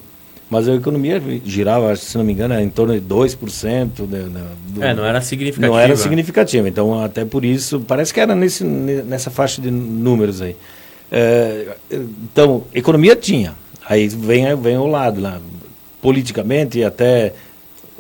[0.49, 3.87] Mas a economia girava, se não me engano, em torno de 2%.
[3.87, 4.29] De, de,
[4.73, 5.67] do, é, não era significativa.
[5.67, 6.67] Não era significativa.
[6.67, 10.55] Então, até por isso, parece que era nesse, nessa faixa de números aí.
[11.11, 13.53] É, então, economia tinha.
[13.87, 15.39] Aí vem, vem o lado lá
[16.01, 17.33] politicamente e até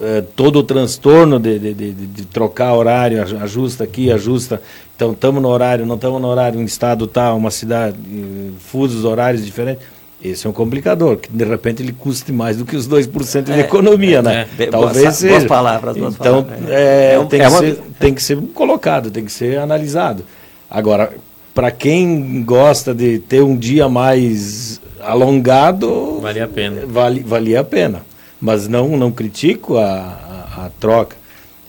[0.01, 4.61] eh, todo o transtorno de, de, de, de, trocar horário, ajusta aqui, ajusta.
[4.95, 9.03] Então, estamos no horário, não estamos no horário, um estado tal, uma cidade, eh, fusos
[9.03, 9.83] horários diferentes.
[10.23, 13.51] Esse é um complicador, que de repente ele custe mais do que os 2% de
[13.53, 14.47] é, economia, né?
[14.57, 15.33] É, Talvez boas, seja.
[15.33, 16.69] Boas palavras, boas então, palavras.
[16.69, 17.59] É, é, tem, é que uma...
[17.59, 20.23] ser, tem que ser colocado, tem que ser analisado.
[20.69, 21.13] Agora,
[21.53, 26.19] para quem gosta de ter um dia mais alongado.
[26.21, 26.85] Valia a pena.
[26.85, 28.01] Vale, valia a pena.
[28.39, 31.15] Mas não, não critico a, a, a troca.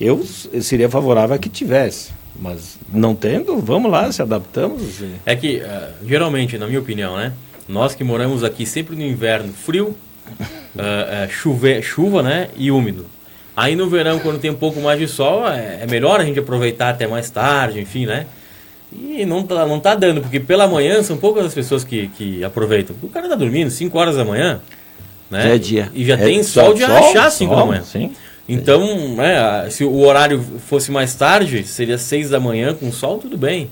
[0.00, 2.12] Eu, eu seria favorável a que tivesse.
[2.40, 5.02] Mas não tendo, vamos lá, se adaptamos.
[5.26, 7.34] É que, uh, geralmente, na minha opinião, né?
[7.68, 9.96] Nós que moramos aqui sempre no inverno frio, uh,
[11.26, 12.48] uh, chuve, chuva, né?
[12.56, 13.06] E úmido.
[13.54, 16.38] Aí no verão, quando tem um pouco mais de sol, é, é melhor a gente
[16.38, 18.26] aproveitar até mais tarde, enfim, né?
[18.92, 22.42] E não tá, não tá dando, porque pela manhã são poucas as pessoas que, que
[22.42, 22.96] aproveitam.
[23.02, 24.60] O cara tá dormindo 5 horas da manhã,
[25.30, 25.42] né?
[25.42, 25.90] Já é dia.
[25.94, 27.82] E já é tem sol de achar 5 da manhã.
[27.82, 28.12] Sim.
[28.48, 33.38] Então, né, se o horário fosse mais tarde, seria 6 da manhã com sol, tudo
[33.38, 33.70] bem.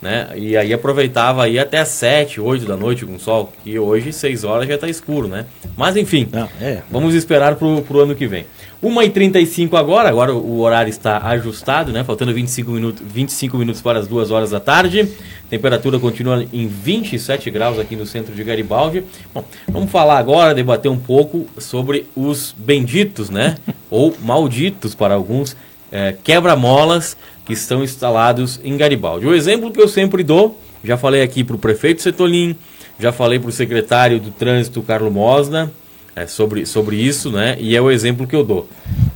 [0.00, 0.28] Né?
[0.36, 4.68] E aí aproveitava aí até 7, 8 da noite com sol, que hoje 6 horas
[4.68, 5.46] já está escuro, né?
[5.74, 6.82] Mas enfim, Não, é.
[6.90, 8.44] vamos esperar pro, pro ano que vem.
[8.82, 12.04] 1h35 agora, agora o horário está ajustado, né?
[12.04, 15.08] Faltando 25 minutos, 25 minutos para as 2 horas da tarde.
[15.48, 19.02] Temperatura continua em 27 graus aqui no centro de Garibaldi.
[19.32, 23.56] Bom, vamos falar agora, debater um pouco sobre os benditos, né?
[23.90, 25.56] Ou malditos para alguns,
[25.90, 29.26] é, quebra-molas que estão instalados em Garibaldi.
[29.26, 32.56] O exemplo que eu sempre dou, já falei aqui para o prefeito Setolim,
[32.98, 35.72] já falei para o secretário do Trânsito, Carlos Mosna,
[36.14, 37.56] é, sobre, sobre isso, né?
[37.60, 38.68] E é o exemplo que eu dou.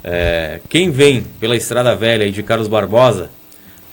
[0.05, 3.31] É, quem vem pela Estrada Velha de Carlos Barbosa,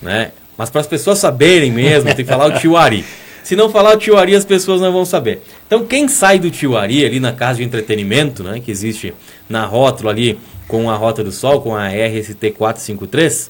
[0.02, 0.32] né?
[0.58, 3.06] Mas para as pessoas saberem mesmo, tem que falar o tio Ari.
[3.44, 5.42] Se não falar o tio Ari, as pessoas não vão saber.
[5.66, 8.60] Então, quem sai do tio Ari, ali na casa de entretenimento, né?
[8.60, 9.14] Que existe
[9.48, 13.50] na rótula ali, com a Rota do Sol, com a RST 453,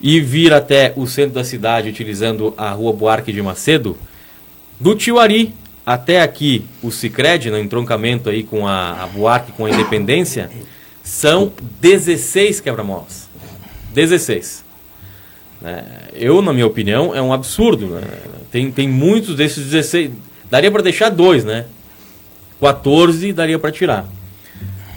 [0.00, 3.96] e vir até o centro da cidade utilizando a rua Buarque de Macedo,
[4.78, 5.54] do Tiuari
[5.86, 10.50] até aqui o Cicred, no entroncamento aí com a, a Buarque, com a Independência,
[11.02, 13.28] são 16 quebra-molas.
[13.92, 14.64] 16.
[15.62, 17.86] É, eu, na minha opinião, é um absurdo.
[17.86, 18.02] Né?
[18.50, 20.10] Tem, tem muitos desses 16.
[20.50, 21.66] Daria para deixar dois, né?
[22.60, 24.06] 14 daria para tirar.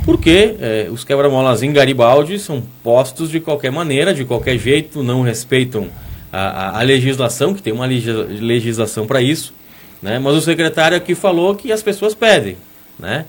[0.07, 5.21] Porque é, os quebra-molas em Garibaldi são postos de qualquer maneira, de qualquer jeito, não
[5.21, 5.87] respeitam
[6.31, 9.53] a, a, a legislação, que tem uma legislação para isso.
[10.01, 10.17] Né?
[10.17, 12.55] Mas o secretário aqui falou que as pessoas pedem.
[12.97, 13.25] Né?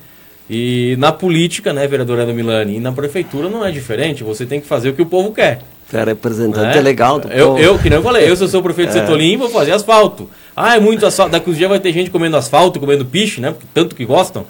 [0.49, 4.61] E na política, né, vereadora do Milani, e na prefeitura não é diferente, você tem
[4.61, 5.63] que fazer o que o povo quer.
[5.93, 7.59] É representante é, é legal do eu, povo.
[7.59, 9.01] Eu, que nem eu falei, eu sou prefeito de é.
[9.01, 10.31] Setolim, vou fazer asfalto.
[10.55, 11.33] Ah, é muito asfalto.
[11.33, 13.51] Daqui uns dias vai ter gente comendo asfalto, comendo piche, né?
[13.51, 14.47] Porque tanto que gostam.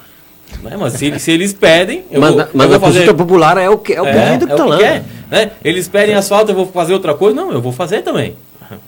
[0.63, 0.77] Né?
[0.79, 2.05] Mas se, se eles pedem.
[2.11, 3.15] Eu mas vou, mas eu a fazer...
[3.15, 4.79] popular é o, que, é o é, pedido que é lá.
[4.79, 5.51] Quer, né?
[5.65, 7.37] Eles pedem asfalto, eu vou fazer outra coisa.
[7.37, 8.35] Não, eu vou fazer também.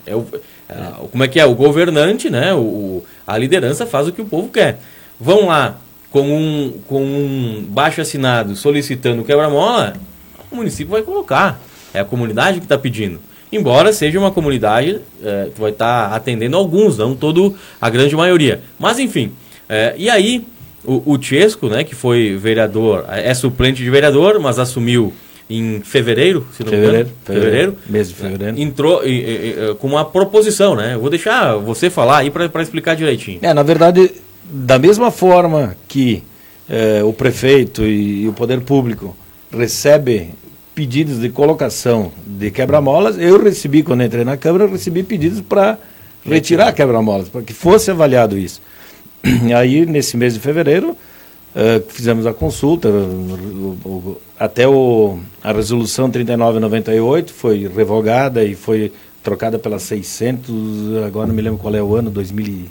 [0.07, 0.27] É o,
[0.69, 0.75] é,
[1.11, 1.45] como é que é?
[1.45, 2.55] O governante, né?
[2.55, 4.79] O, a liderança faz o que o povo quer.
[5.19, 5.77] Vão lá
[6.11, 9.95] com um, com um baixo assinado solicitando quebra-mola,
[10.51, 11.61] o município vai colocar.
[11.95, 13.21] É a comunidade que está pedindo.
[13.53, 18.15] Embora seja uma comunidade é, que vai estar tá atendendo alguns, não todo a grande
[18.15, 18.61] maioria.
[18.79, 19.33] Mas enfim.
[19.69, 20.45] É, e aí,
[20.85, 25.13] o, o Chesco, né, que foi vereador, é suplente de vereador, mas assumiu
[25.49, 27.17] em fevereiro, se não fevereiro, me engano.
[27.25, 27.77] Fevereiro.
[27.89, 28.61] Mês de fevereiro.
[28.61, 30.95] Entrou e, e, e, com uma proposição, né?
[30.95, 33.41] Eu vou deixar você falar aí para explicar direitinho.
[33.43, 34.13] É, na verdade,
[34.45, 36.23] da mesma forma que
[36.69, 39.17] é, o prefeito e, o poder público
[39.53, 40.31] recebe
[40.73, 45.77] pedidos de colocação de quebra-molas, eu recebi, quando entrei na Câmara, recebi pedidos para
[46.25, 48.63] retirar quebra-molas, para que fosse avaliado isso.
[49.57, 56.11] Aí, nesse mês de fevereiro, uh, fizemos a consulta, o, o, até o, a resolução
[56.11, 61.95] 3998 foi revogada e foi trocada pela 600, agora não me lembro qual é o
[61.95, 62.67] ano, 2000,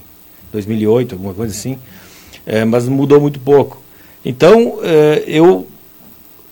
[0.51, 1.77] 2008, alguma coisa assim,
[2.45, 3.79] é, mas mudou muito pouco.
[4.25, 5.67] Então, é, eu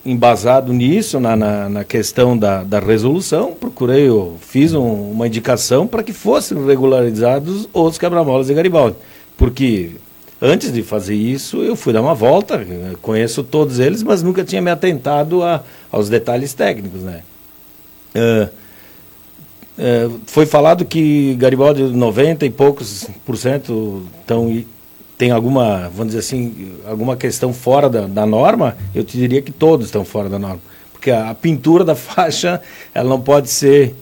[0.05, 4.07] embasado nisso, na, na, na, questão da, da resolução, procurei,
[4.39, 8.95] fiz um, uma indicação para que fossem regularizados os quebra-molas de Garibaldi.
[9.37, 9.91] Porque
[10.41, 12.65] antes de fazer isso, eu fui dar uma volta,
[13.01, 17.01] conheço todos eles, mas nunca tinha me atentado a, aos detalhes técnicos.
[17.01, 17.21] Né?
[18.15, 18.49] Uh,
[19.77, 24.63] uh, foi falado que Garibaldi, 90 e poucos por cento estão
[25.17, 29.51] tem alguma, vamos dizer assim, alguma questão fora da, da norma, eu te diria que
[29.51, 30.61] todos estão fora da norma.
[30.93, 32.61] Porque a, a pintura da faixa,
[32.93, 33.95] ela não pode ser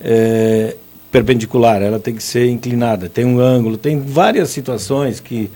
[0.00, 0.76] é,
[1.10, 5.50] perpendicular, ela tem que ser inclinada, tem um ângulo, tem várias situações que...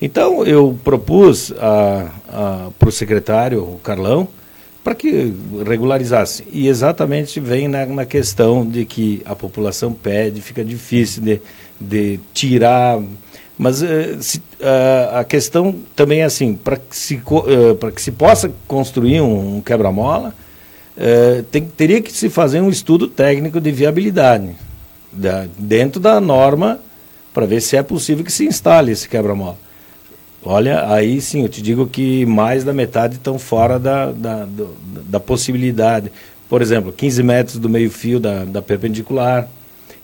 [0.00, 4.26] Então, eu propus para o secretário, o Carlão,
[4.82, 5.32] para que
[5.64, 6.44] regularizasse.
[6.52, 11.40] E exatamente vem na, na, questão de que a população pede, fica difícil de,
[11.80, 13.00] de tirar
[13.62, 18.10] mas uh, se, uh, a questão também é assim, para que, se, uh, que se
[18.10, 20.34] possa construir um, um quebra-mola,
[21.76, 24.50] teria que se fazer um estudo técnico de viabilidade
[25.12, 26.80] da, dentro da norma
[27.32, 29.58] para ver se é possível que se instale esse quebra-mola.
[30.44, 34.74] Olha, aí sim, eu te digo que mais da metade estão fora da, da, do,
[35.08, 36.10] da possibilidade.
[36.48, 39.48] Por exemplo, 15 metros do meio-fio da, da perpendicular,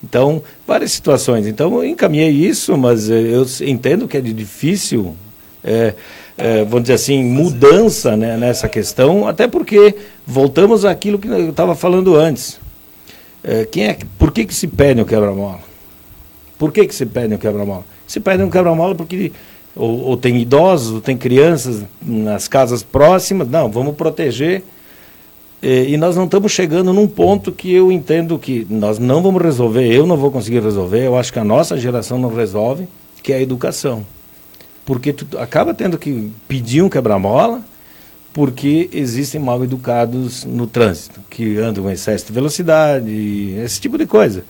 [0.03, 1.47] então, várias situações.
[1.47, 5.17] Então, eu encaminhei isso, mas eu entendo que é difícil,
[5.65, 5.95] é,
[6.37, 9.95] é, vamos dizer assim, mudança né, nessa questão, até porque
[10.27, 12.61] voltamos àquilo que eu estava falando antes.
[13.43, 15.61] É, quem é, por que, que se pede o quebra-mola?
[16.59, 17.85] Por que, que se pede o quebra-mola?
[18.07, 19.33] Se pede um quebra-mola porque
[19.77, 23.49] ou, ou tem idosos, ou tem crianças nas casas próximas.
[23.49, 24.65] Não, vamos proteger
[25.61, 29.93] e, nós não estamos chegando num ponto que eu entendo que nós não vamos resolver,
[29.93, 32.87] eu não vou conseguir resolver, eu acho que a nossa geração não resolve,
[33.23, 34.07] que é a educação.
[34.87, 37.63] Porque tu acaba tendo que pedir um quebra-mola,
[38.33, 44.07] porque existem mal educados no trânsito, que andam com excesso de velocidade, esse tipo de
[44.07, 44.45] coisa.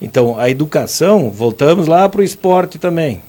[0.00, 3.22] Então, a educação, voltamos lá para o esporte também.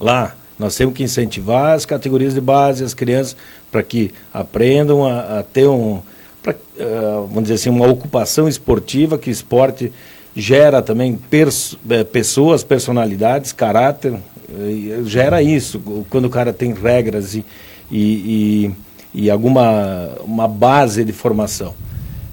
[0.00, 3.36] Lá, nós temos que incentivar as categorias de base, as crianças,
[3.70, 6.00] para que aprendam a, a ter um,
[6.42, 9.92] pra, uh, vamos dizer assim, uma ocupação esportiva, que o esporte
[10.34, 15.80] gera também pers eh, pessoas, personalidades, caráter, uh, gera isso.
[16.08, 17.44] Quando o cara tem regras e,
[17.92, 18.72] e,
[19.14, 21.74] e, e alguma uma base de formação.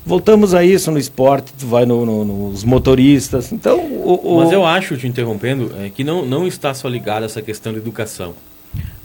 [0.05, 3.51] Voltamos a isso no esporte, tu vai no, no, nos motoristas.
[3.51, 4.38] Então, o, o...
[4.38, 7.74] Mas eu acho, te interrompendo, é, que não, não está só ligado a essa questão
[7.74, 8.34] de educação.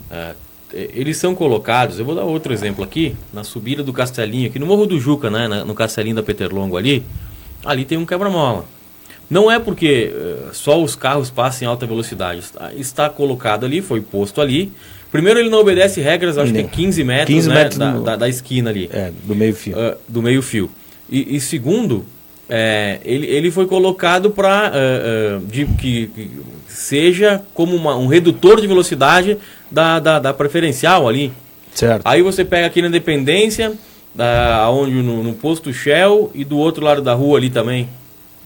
[0.09, 0.33] É,
[0.73, 4.65] eles são colocados, eu vou dar outro exemplo aqui, na subida do Castelinho, aqui no
[4.65, 7.05] Morro do Juca, né, no Castelinho da Peterlongo ali,
[7.63, 8.65] ali tem um quebra-mola.
[9.29, 12.39] Não é porque uh, só os carros passam em alta velocidade.
[12.39, 14.71] Está, está, colocado ali, foi posto ali.
[15.15, 18.03] Primeiro, ele não obedece regras, acho que é 15 metros, 15 né, metros da, no...
[18.03, 18.89] da, da, esquina ali.
[18.91, 19.75] É, do meio-fio.
[19.77, 20.69] Uh, do meio-fio.
[21.09, 22.05] E, e, segundo,
[22.49, 25.65] é, ele, ele foi colocado para uh, uh, que,
[26.07, 26.31] que,
[26.67, 29.37] seja como uma, um redutor de velocidade
[29.71, 31.31] da, da, da, preferencial ali.
[31.73, 32.01] Certo.
[32.05, 33.73] Aí você pega aqui na Independência,
[34.13, 37.89] da, onde no, no posto Shell e do outro lado da rua ali também.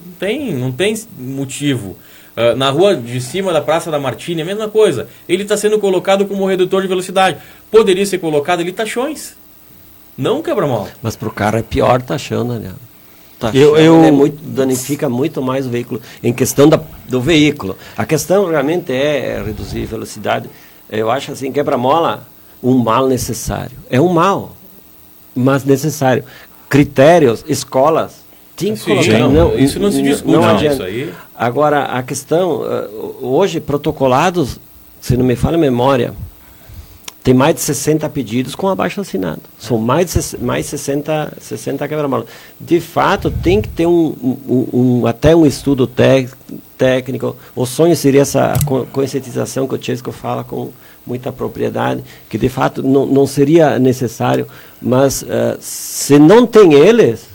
[0.06, 1.98] Não tem, não tem motivo.
[2.40, 5.10] Uh, na rua de cima da Praça da Martini, a mesma coisa.
[5.28, 7.38] Ele está sendo colocado como redutor de velocidade.
[7.70, 9.34] Poderia ser colocado ali tachões.
[10.18, 10.88] Não quebra-mola.
[11.04, 12.72] Mas para o cara é pior tachão, né?
[13.38, 14.04] Tá eu, eu...
[14.06, 16.80] É muito, danifica muito mais o veículo em questão da,
[17.10, 17.78] do veículo.
[17.98, 20.50] A questão realmente é reduzir velocidade.
[20.90, 22.26] Eu acho assim, quebra-mola,
[22.64, 23.78] um mal necessário.
[23.90, 24.56] É um mal,
[25.36, 26.24] mas necessário.
[26.70, 28.22] Critérios, escolas,
[28.60, 29.30] tem que colocar.
[29.30, 30.84] Não, isso não se discute, não, não adianta.
[30.84, 31.14] Aí...
[31.38, 32.90] Agora, a questão, eh,
[33.22, 34.60] hoje, protocolados,
[35.00, 36.14] se não me falha a memória,
[37.24, 39.42] tem mais de 60 pedidos com abaixo assinado.
[39.58, 42.28] São mais de mais 60, 60 quebra-molas.
[42.60, 44.16] De fato, tem que ter um,
[44.48, 45.88] um, um até um estudo
[46.78, 47.36] técnico.
[47.56, 48.54] O sonho seria essa
[48.92, 50.70] conscientização que o Chesco fala com
[51.06, 54.48] muita propriedade, que de fato não, não seria necessário,
[54.82, 57.29] mas uh, se não tem eles,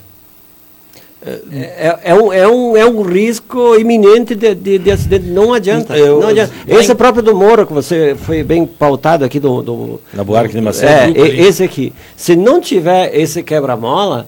[1.26, 5.26] é, é, um, é, um, é um risco iminente de, de, de acidente.
[5.26, 5.96] Não adianta.
[5.96, 6.52] Eu, não adianta.
[6.66, 9.62] Esse é próprio do Moro, que você foi bem pautado aqui do.
[9.62, 11.18] do Na Buarque de Macedo.
[11.18, 11.94] É, esse aqui.
[12.14, 14.26] Se não tiver esse quebra-mola,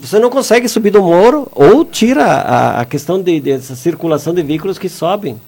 [0.00, 4.42] você não consegue subir do Moro ou tira a, a questão de, dessa circulação de
[4.42, 5.38] veículos que sobem.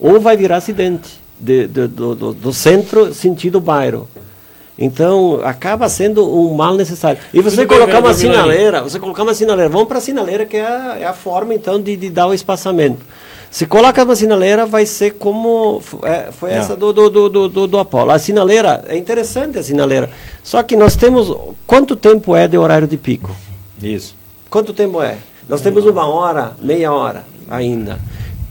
[0.00, 4.08] Ou vai virar acidente de, de, do, do, do centro sentido bairro.
[4.78, 7.20] Então, acaba sendo um mal necessário.
[7.32, 10.56] E você Tudo colocar uma sinaleira, você colocar uma sinaleira, vamos para a sinaleira, que
[10.56, 13.00] é a, é a forma, então, de, de, dar o espaçamento.
[13.50, 16.56] Se coloca uma sinaleira, vai ser como é, foi Não.
[16.56, 18.10] essa do, do, do, do, do Apolo.
[18.10, 20.08] A sinaleira, é interessante a sinaleira.
[20.42, 23.30] Só que nós temos, quanto tempo é de horário de pico?
[23.82, 24.16] Isso.
[24.48, 25.18] Quanto tempo é?
[25.46, 27.98] Nós temos uma hora, meia hora ainda.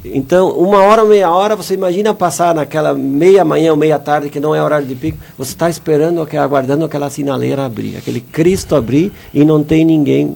[0.03, 4.39] Então, uma hora, meia hora, você imagina passar naquela meia manhã ou meia tarde, que
[4.39, 9.11] não é horário de pico, você está esperando, aguardando aquela sinaleira abrir, aquele Cristo abrir
[9.33, 10.35] e não tem ninguém,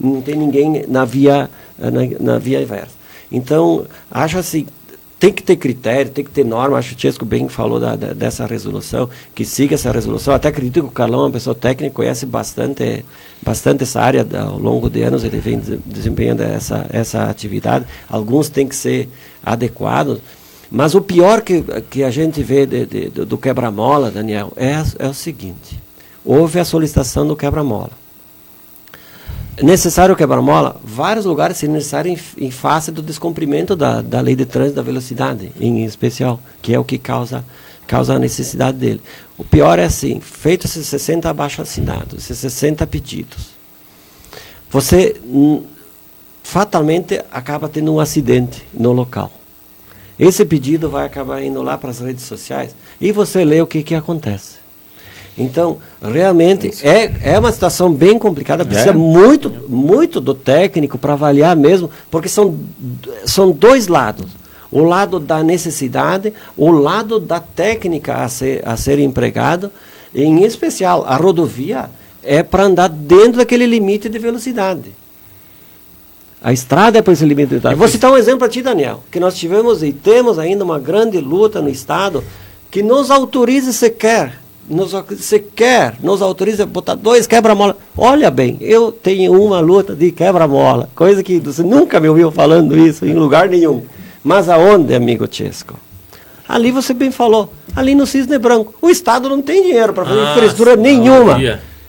[0.00, 1.90] não tem ninguém na via, na,
[2.20, 3.02] na via inversa.
[3.30, 4.66] Então, acho assim,
[5.22, 6.76] tem que ter critério, tem que ter norma.
[6.76, 10.34] Acho que o Chesco bem falou da, da, dessa resolução, que siga essa resolução.
[10.34, 13.04] Até acredito que o Carlão é uma pessoa técnica, conhece bastante,
[13.40, 17.86] bastante essa área ao longo de anos, ele vem desempenhando essa, essa atividade.
[18.08, 19.08] Alguns têm que ser
[19.46, 20.18] adequados.
[20.68, 25.06] Mas o pior que, que a gente vê de, de, do quebra-mola, Daniel, é, é
[25.06, 25.80] o seguinte:
[26.24, 28.01] houve a solicitação do quebra-mola
[29.60, 34.46] necessário quebra-mola, vários lugares se necessário em, em face do descumprimento da, da lei de
[34.46, 37.44] trânsito da velocidade, em especial, que é o que causa,
[37.86, 39.02] causa a necessidade dele.
[39.36, 43.50] O pior é assim, feito esses 60 abaixo assinados, esses 60 pedidos,
[44.70, 45.64] você hum,
[46.42, 49.30] fatalmente acaba tendo um acidente no local.
[50.18, 53.82] Esse pedido vai acabar indo lá para as redes sociais e você lê o que,
[53.82, 54.61] que acontece.
[55.36, 58.92] Então, realmente é, é uma situação bem complicada, precisa é.
[58.92, 62.54] muito, muito do técnico para avaliar mesmo, porque são,
[63.24, 64.26] são dois lados.
[64.70, 69.70] O lado da necessidade, o lado da técnica a ser, a ser empregado,
[70.14, 71.90] em especial a rodovia
[72.22, 74.94] é para andar dentro daquele limite de velocidade.
[76.42, 77.76] A estrada é para esse limite de velocidade.
[77.76, 81.18] Vou citar um exemplo para ti, Daniel, que nós tivemos e temos ainda uma grande
[81.18, 82.22] luta no Estado
[82.70, 87.76] que nos autoriza sequer nos, você quer, nos autoriza a botar dois quebra-mola.
[87.96, 92.76] Olha bem, eu tenho uma luta de quebra-mola, coisa que você nunca me ouviu falando
[92.78, 93.82] isso em lugar nenhum.
[94.22, 95.74] Mas aonde, amigo Chesco?
[96.48, 98.74] Ali você bem falou, ali no Cisne Branco.
[98.80, 101.38] O Estado não tem dinheiro para fazer ah, infraestrutura nenhuma.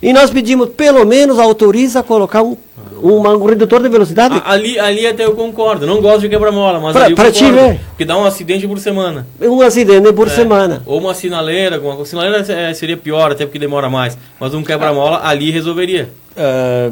[0.04, 2.58] E nós pedimos, pelo menos, autoriza a colocar um
[3.02, 4.42] uma, um redutor de velocidade.
[4.46, 5.86] ali, ali até eu concordo.
[5.86, 7.80] Não gosto de quebra-mola, mas pra, ali pra ti ver.
[7.90, 9.28] Porque dá um acidente por semana.
[9.42, 10.30] Um acidente por é.
[10.30, 10.82] semana.
[10.86, 11.80] Ou uma sinaleira.
[11.80, 14.18] Uma sinaleira é, seria pior, até porque demora mais.
[14.40, 16.10] Mas um quebra-mola ali resolveria.
[16.36, 16.90] É,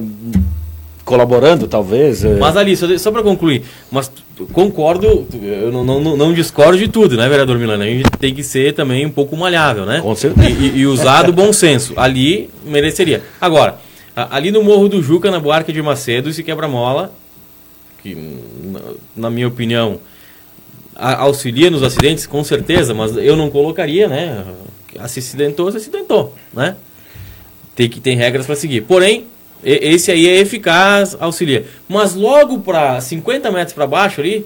[1.03, 2.23] colaborando, talvez.
[2.23, 2.35] É.
[2.37, 4.11] Mas ali, só, só para concluir, mas
[4.53, 7.83] concordo, eu não, não, não, discordo de tudo, né, vereador Milano?
[7.83, 10.01] A gente tem que ser também um pouco malhável, né?
[10.01, 10.49] Com certeza.
[10.49, 11.93] E, e usar do bom senso.
[11.95, 13.21] Ali mereceria.
[13.39, 13.77] Agora,
[14.15, 17.13] Ali no Morro do Juca, na Buarque de Macedo, esse quebra-mola,
[18.03, 18.17] que
[19.15, 19.99] na minha opinião
[20.95, 24.45] auxilia nos acidentes, com certeza, mas eu não colocaria, né?
[25.07, 26.75] Se acidentou, se acidentou, né?
[27.73, 28.81] Tem que ter regras para seguir.
[28.81, 29.25] Porém,
[29.63, 31.65] esse aí é eficaz, auxilia.
[31.87, 34.45] Mas logo para 50 metros para baixo ali,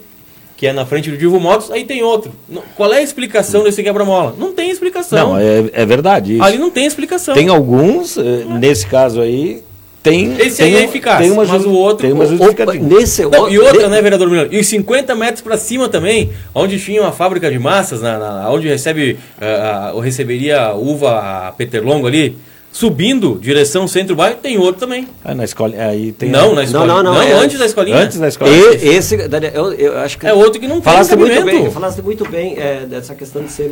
[0.58, 2.32] que é na frente do Divo Motos, aí tem outro.
[2.76, 4.36] Qual é a explicação desse quebra-mola?
[4.38, 5.30] Não tem explicação.
[5.32, 6.44] Não, é, é verdade isso.
[6.44, 7.34] Ali não tem explicação.
[7.34, 9.62] Tem alguns, eh, nesse caso aí,
[10.02, 10.34] tem.
[10.40, 12.86] Esse tem aí é eficaz, Tem uma, mas o outro- Tem uma o- justificativa.
[12.86, 14.50] Nesse Não, e outra, de- né, vereador Milano?
[14.54, 18.50] E os 50 metros para cima também, onde tinha uma fábrica de massas, na, na-
[18.50, 22.38] onde recebe, ah, ou receberia uva a Peterlongo ali,
[22.76, 25.08] subindo, direção centro-bairro, tem outro também.
[25.24, 25.74] Ah, na escola.
[25.78, 26.86] Aí tem não, a- na escola.
[26.86, 27.96] não, não, é antes da escolinha.
[27.96, 28.52] Antes da escola.
[28.52, 31.62] E- esse, Daniel, eu, eu acho que É outro que não tem falaste muito cabimento.
[31.64, 33.72] bem, falaste muito bem é, dessa questão de ser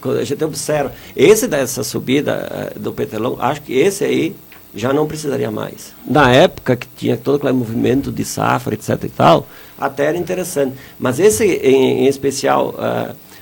[0.00, 4.34] quando A gente observa esse dessa subida é, do Petelão, acho que esse aí
[4.74, 5.92] já não precisaria mais.
[6.04, 9.46] Na época que tinha todo aquele movimento de safra, etc e tal,
[9.78, 10.74] até era interessante.
[10.98, 12.74] Mas esse em, em especial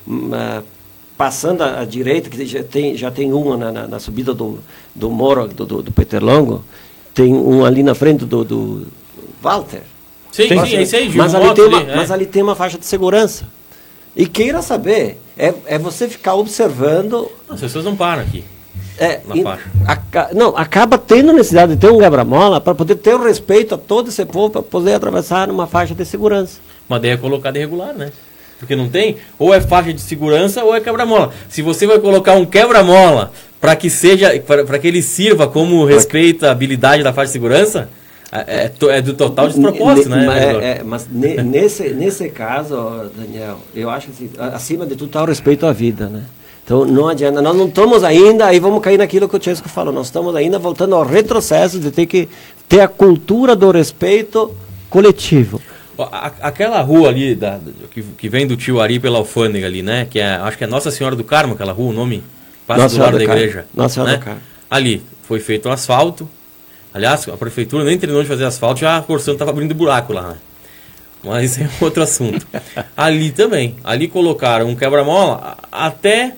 [0.07, 0.63] hum, ah,
[1.17, 4.59] passando à, direita, que já tem, já tem uma na, na- na subida do,
[4.95, 6.65] do Moro, do, do, do Peterlongo,
[7.15, 8.87] tem um ali na frente do, do
[9.41, 9.83] Walter.
[10.33, 11.97] Sim, Sim, sim, esse aí, Mas ali, tem uma, ali, é.
[11.97, 13.47] mas ali tem uma faixa de segurança.
[14.17, 17.31] E queira saber, é, é você ficar observando.
[17.49, 18.45] As pessoas não param aqui.
[18.99, 23.23] É, Na aca- não, acaba tendo necessidade de ter um quebra-mola para poder ter o
[23.25, 26.61] respeito a todo esse povo para poder atravessar numa faixa de segurança.
[26.89, 28.13] Mas daí é colocado irregular, né?
[28.65, 31.31] Porque não tem, ou é faixa de segurança ou é quebra-mola.
[31.49, 35.87] Se você vai colocar um quebra-mola para que seja, para que ele sirva como
[36.51, 37.89] habilidade da faixa de segurança,
[38.33, 40.39] é, é é do total despropósito, Ne- né?
[40.39, 45.07] é, é, mas ne- nesse, nesse caso, Daniel, eu acho que assim, acima de tudo
[45.07, 46.23] está o respeito à vida, né?
[46.65, 49.93] Então não adianta, nós não estamos ainda, aí vamos cair naquilo que o Chesco falou,
[49.93, 52.29] nós estamos ainda voltando ao retrocesso de ter que
[52.69, 54.51] ter a cultura do respeito
[54.89, 55.61] coletivo.
[56.41, 57.59] Aquela rua ali, da,
[57.91, 60.07] que, que vem do tio Ari pela alfândega ali, né?
[60.11, 62.23] Que é, acho que é Nossa Senhora do Carmo, aquela rua, o nome?
[62.67, 63.67] Passa Nossa do lado da igreja.
[63.75, 64.19] Nossa Senhora né?
[64.19, 64.41] do Carmo.
[64.71, 66.29] Ali, foi feito um asfalto.
[66.93, 70.29] Aliás, a prefeitura nem terminou de fazer asfalto, já a Corsano estava abrindo buraco lá,
[70.29, 70.37] né?
[71.23, 72.47] Mas é outro assunto.
[72.97, 73.77] ali também.
[73.83, 76.35] Ali colocaram um quebra-mola, até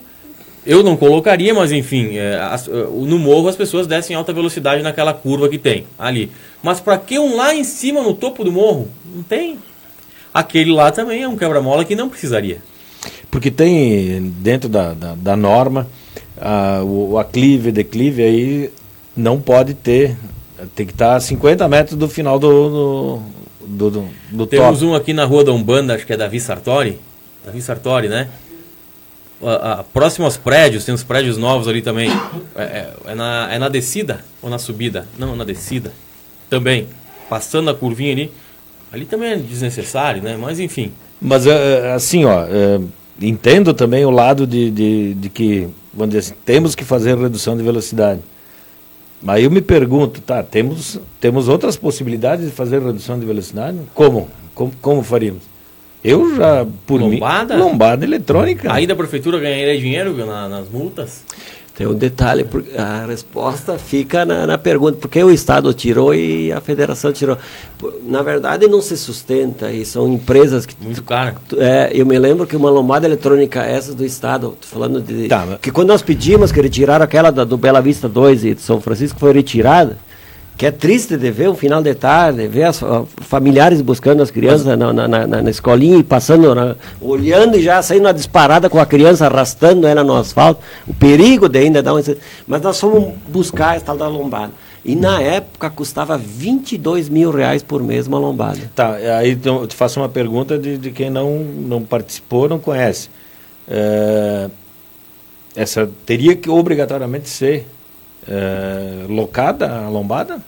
[0.64, 4.32] eu não colocaria, mas enfim, é, as- é, no morro as pessoas descem em alta
[4.32, 6.30] velocidade naquela curva que tem ali.
[6.66, 8.88] Mas para que um lá em cima, no topo do morro?
[9.14, 9.56] Não tem.
[10.34, 12.60] Aquele lá também é um quebra-mola que não precisaria.
[13.30, 15.86] Porque tem dentro da, da, da norma
[16.40, 18.70] a, o, aclive, declive aí
[19.16, 20.16] não pode ter.
[20.74, 23.22] Tem que estar a 50 metros do final do, do,
[23.64, 24.90] do, do, do Temos top.
[24.90, 26.98] um aqui na rua da Umbanda, acho que é Davi Sartori.
[27.44, 28.28] Davi Sartori, né?
[29.40, 32.10] A, a- próximo aos prédios, tem uns prédios novos ali também.
[32.56, 35.06] É, é- é na, é na descida ou na subida?
[35.16, 35.92] Não, na descida.
[36.49, 36.86] Também.
[37.28, 38.32] Passando a curvinha ali.
[38.92, 40.36] Ali também é desnecessário, né?
[40.40, 40.92] Mas enfim.
[41.20, 42.80] Mas é, assim, ó, é,
[43.20, 47.57] entendo também o lado de, de, de que, vamos dizer assim, temos que fazer redução
[47.57, 48.20] de velocidade.
[49.22, 53.78] Mas eu me pergunto, tá, temos, temos outras possibilidades de fazer redução de velocidade?
[53.94, 54.28] Como?
[54.55, 55.42] Como, como faríamos?
[56.05, 57.57] Eu já, por Lombada?
[57.57, 57.61] mim...
[57.62, 58.72] Lombada eletrônica.
[58.72, 61.24] Aí da prefeitura ganharia dinheiro na- nas multas?
[61.76, 66.50] Tem um detalhe, porque a resposta fica na, na pergunta, porque o Estado tirou e
[66.50, 67.36] a Federação tirou.
[68.04, 71.36] Na verdade, não se sustenta, e são empresas que Muito caro.
[71.58, 75.28] É, eu me lembro que uma lombada eletrônica, essas do Estado, falando de.
[75.28, 78.54] Tá, mas- Que quando nós pedimos que retiraram aquela da- do Bela Vista 2 e
[78.54, 79.98] de São Francisco, foi retirada.
[80.57, 82.80] Que é triste de ver o final de tarde, ver as
[83.20, 87.82] familiares buscando as crianças na, na, na- na escolinha e passando, na- olhando e já
[87.82, 90.61] saindo na disparada com a criança, arrastando ela no asfalto.
[90.88, 92.00] O perigo de ainda dar um.
[92.46, 94.52] Mas nós fomos buscar essa tal da lombada.
[94.82, 98.61] E na época custava 22 mil reais por mês uma lombada.
[98.74, 103.11] Tá, aí eu te faço uma pergunta de, de quem não, não participou, não conhece.
[103.68, 104.48] É,
[105.54, 107.66] essa teria que obrigatoriamente ser
[108.28, 110.38] é, locada a lombada?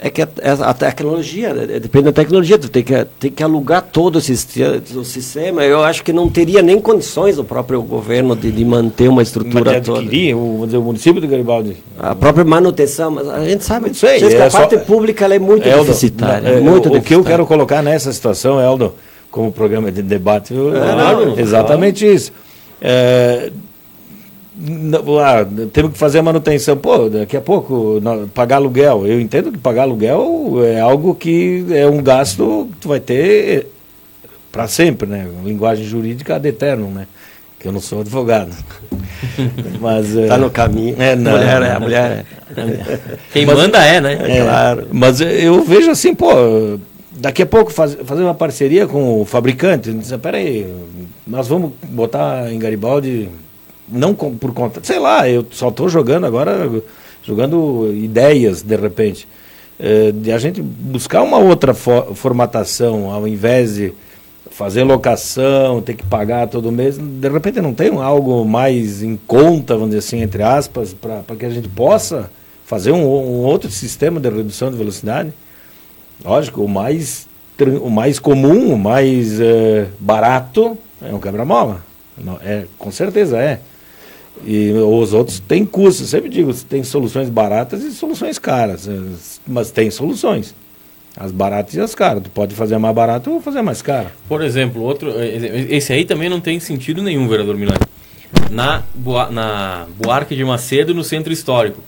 [0.00, 3.42] É que a, a- a tecnologia, né, depende da tecnologia, tu tem que, tem que
[3.42, 5.64] alugar todo o sistema, o sistema.
[5.64, 9.28] Eu acho que não teria nem condições o próprio governo de, de manter uma Mas
[9.28, 9.98] estrutura toda.
[9.98, 11.76] adquirir, o, vamos dizer, o município de Garibaldi.
[11.98, 15.38] A própria manutenção, mas a gente sabe Não sei, é a só- parte pública é
[15.40, 16.46] muito Eldo, deficitária.
[16.48, 17.24] é, muito o, o que eu deficitária.
[17.24, 18.94] quero colocar nessa situação, Eldo,
[19.32, 22.30] como programa de debate, eu- Claro, exatamente isso.
[22.80, 23.50] É,
[25.20, 26.76] ah, temos que fazer a manutenção.
[26.76, 28.00] Pô, daqui a pouco,
[28.34, 29.06] pagar aluguel.
[29.06, 33.68] Eu entendo que pagar aluguel é algo que é um gasto que tu vai ter
[34.50, 35.28] para sempre, né?
[35.44, 37.06] Linguagem jurídica ad eternum, né?
[37.60, 38.52] Que eu não sou advogado.
[39.80, 40.96] Mas, é, Está no caminho.
[40.98, 42.24] É, não, mulher é, a mulher
[42.56, 42.98] é.
[43.32, 44.38] Quem manda é, né?
[44.38, 44.88] É, claro.
[44.92, 46.32] Mas eu vejo assim, pô,
[47.12, 50.72] daqui a pouco faz, fazer uma parceria com o fabricante, dizer, peraí,
[51.26, 53.28] nós vamos botar em Garibaldi,
[53.90, 56.70] não com- por conta, sei lá, eu só estou jogando agora,
[57.22, 59.28] jogando ideias de repente.
[59.80, 63.92] É, de a gente buscar uma outra fo formatação, ao invés de
[64.50, 69.74] fazer locação, ter que pagar todo mês, de repente não tem algo mais em conta,
[69.74, 72.28] vamos dizer assim, entre aspas, para que a gente possa
[72.64, 75.32] fazer um, um, outro sistema de redução de velocidade.
[76.24, 77.28] Lógico, o mais,
[77.80, 81.84] o mais comum, o mais é, barato é um quebra-mola.
[82.42, 83.60] É, com certeza é.
[84.44, 86.00] E os outros têm custos.
[86.00, 88.88] Eu sempre digo, tem soluções baratas e soluções caras.
[88.88, 88.92] É,
[89.46, 90.54] mas tem soluções.
[91.16, 92.22] As baratas e as caras.
[92.22, 94.08] Tu pode fazer mais barato ou fazer mais caro.
[94.28, 95.12] Por exemplo, outro.
[95.20, 97.80] Esse aí também não tem sentido nenhum, vereador Milani.
[98.50, 98.84] Na,
[99.30, 101.82] na Buarque de Macedo, no centro histórico.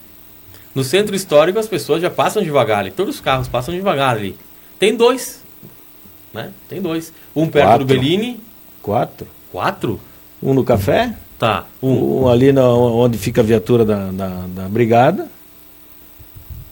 [0.74, 2.90] No centro histórico as pessoas já passam devagar ali.
[2.90, 4.36] Todos os carros passam devagar ali.
[4.78, 5.42] Tem dois.
[6.32, 6.50] Né?
[6.68, 7.12] Tem dois.
[7.34, 7.84] Um perto Quatro.
[7.84, 8.40] do Bellini.
[8.82, 9.26] Quatro.
[9.52, 10.00] Quatro?
[10.42, 11.14] Um no café.
[11.40, 11.64] Tá.
[11.82, 12.24] Um.
[12.24, 15.26] um ali na, onde fica a viatura da, da, da brigada.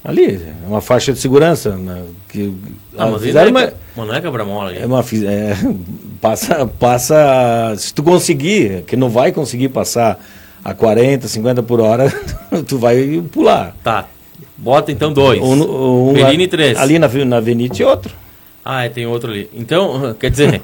[0.05, 1.75] Ali, é uma faixa de segurança.
[1.75, 2.55] Né, que,
[2.97, 4.75] ah, mas, fizeram não é, uma, não é quebra-mola.
[4.75, 5.57] É uma, é,
[6.21, 7.75] passa, passa.
[7.79, 10.23] Se tu conseguir, que não vai conseguir passar
[10.63, 12.13] a 40, 50 por hora,
[12.69, 13.75] tu vai pular.
[13.83, 14.07] Tá.
[14.55, 15.41] Bota então dois.
[15.41, 16.77] Um, um, Perini três.
[16.77, 18.15] Ali na, na Avenida e outro.
[18.63, 19.49] Ah, é, tem outro ali.
[19.55, 20.61] Então, quer dizer,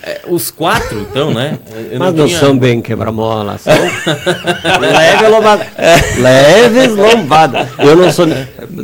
[0.00, 1.58] é, os quatro, então, né?
[1.90, 2.38] Eu Mas não, tinha...
[2.38, 3.72] são bem quebra-mola, são
[4.80, 5.66] leve lombada.
[6.18, 7.68] Leves lombada.
[7.78, 8.26] Eu não sou.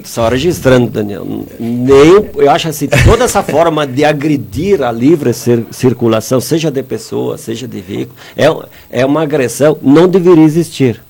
[0.04, 1.24] Só registrando, Daniel.
[1.58, 6.82] Nem, eu acho assim, toda essa forma de agredir a livre cir circulação, seja de
[6.82, 8.46] pessoa, seja de veículo, é,
[8.90, 11.00] é uma agressão, não deveria existir.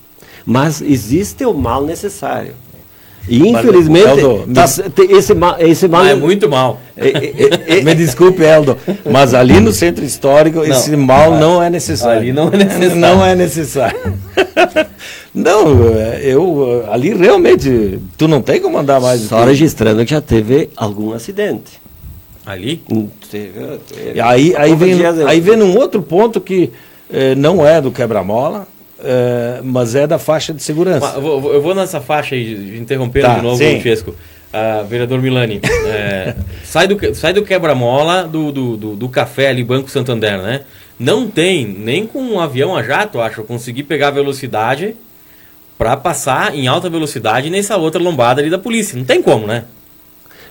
[0.45, 2.55] Mas existe o mal necessário.
[3.29, 4.65] E infelizmente, Eldo, tá,
[5.09, 6.03] esse, mal, esse mal.
[6.03, 6.81] Ah, é muito mal.
[6.97, 8.77] É, é, é, me desculpe, Eldo,
[9.11, 12.21] mas ali no centro histórico não, esse mal não é necessário.
[12.21, 12.97] Ali não é necessário.
[12.97, 14.15] Não é necessário.
[15.35, 15.87] não,
[16.23, 19.23] eu ali realmente tu não tem como andar mais.
[19.23, 21.83] Só registrando que já teve algum acidente.
[22.45, 22.83] Ali?
[22.93, 23.53] Hum, teve.
[23.89, 24.21] teve.
[24.21, 24.95] Aí, aí, vem,
[25.27, 26.71] aí vem um outro ponto que
[27.11, 28.67] eh, não é do quebra-mola,
[28.99, 31.15] Uh, mas é da faixa de segurança.
[31.17, 33.79] Eu vou, eu vou nessa faixa aí, interrompendo tá, de novo sim.
[33.79, 34.11] o Chesco.
[34.13, 39.65] Uh, vereador Milani, é, sai do, sai do quebra-mola do, do, do, do, café ali,
[39.65, 40.61] Banco Santander, né?
[40.97, 44.95] Não tem, nem com um avião a jato, acho, conseguir pegar a velocidade
[45.77, 48.97] para passar em alta velocidade nessa outra lombada ali da polícia.
[48.97, 49.65] Não tem como, né?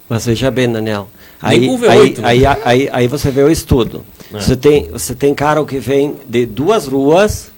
[0.09, 1.07] Mas veja bem, Daniel.
[1.41, 2.15] Aí, V8, aí, né?
[2.23, 4.03] aí, aí, aí, você vê o estudo.
[4.33, 4.39] É.
[4.39, 7.52] Você, tem, você tem carro que vem de duas ruas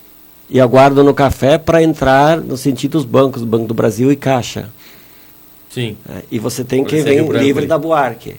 [0.49, 4.69] e aguardam no café para entrar no sentido dos bancos, Banco do Brasil e Caixa.
[5.69, 5.97] Sim.
[6.09, 7.67] É, e você tem que vir livre aí.
[7.67, 8.35] da Buarque.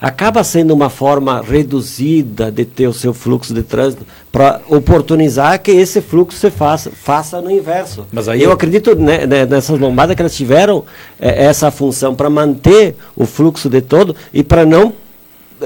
[0.00, 5.70] Acaba sendo uma forma reduzida de ter o seu fluxo de trânsito para oportunizar que
[5.70, 8.06] esse fluxo se faça, faça no inverso.
[8.12, 10.84] Mas aí eu acredito né, nessas lombadas que elas tiveram
[11.18, 14.92] é, essa função para manter o fluxo de todo e para não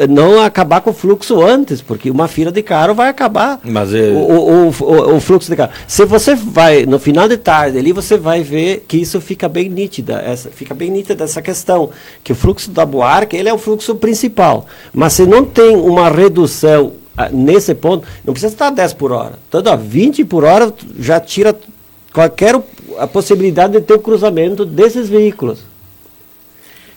[0.09, 4.11] não acabar com o fluxo antes, porque uma fila de carro vai acabar Mas é...
[4.11, 5.72] o, o, o, o, fluxo de carro.
[5.86, 9.68] Se você vai, no final de tarde ali, você vai ver que isso fica bem
[9.68, 11.91] nítida, essa, fica bem nítida essa questão,
[12.22, 14.66] que o fluxo da Buarque, ele é o fluxo principal.
[14.93, 19.39] Mas se não tem uma redução ah, nesse ponto, não precisa estar 10 por hora.
[19.51, 21.57] Tanto a 20 por hora já tira
[22.12, 22.61] qualquer
[22.99, 25.64] a possibilidade de ter o cruzamento desses veículos.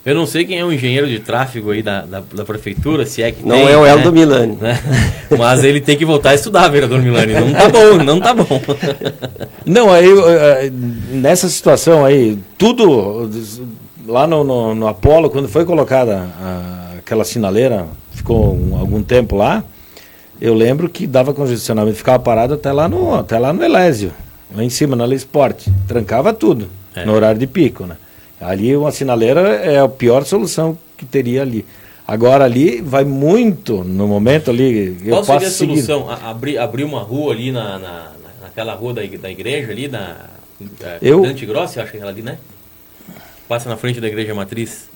[0.03, 3.21] Eu não sei quem é o engenheiro de tráfego aí da, da, da prefeitura, se
[3.21, 4.19] é que Não tem, é o Eldo né?
[4.19, 4.57] Milani.
[4.59, 4.79] Né?
[5.37, 7.33] Mas ele tem que voltar a estudar, vereador Milani.
[7.33, 8.61] Não tá bom, não tá bom.
[9.63, 10.07] Não, aí
[11.11, 13.29] nessa situação aí, tudo
[14.07, 19.35] lá no, no, no Apolo, quando foi colocada a, aquela sinaleira, ficou um, algum tempo
[19.35, 19.63] lá,
[20.39, 24.11] eu lembro que dava congestionamento, ficava parado até lá no, até lá no Elésio,
[24.55, 25.71] lá em cima, na Lei Esporte.
[25.87, 27.05] Trancava tudo, é.
[27.05, 27.95] no horário de pico, né?
[28.41, 31.63] Ali uma sinaleira é a pior solução que teria ali.
[32.07, 34.97] Agora ali vai muito no momento ali.
[35.07, 36.09] Qual seria a solução?
[36.09, 38.11] Abrir, abrir uma rua ali na, na,
[38.41, 40.17] naquela rua da, da igreja ali, na
[41.01, 42.37] eu, Dante Grossi, acho que é ali, né?
[43.47, 44.89] Passa na frente da igreja matriz.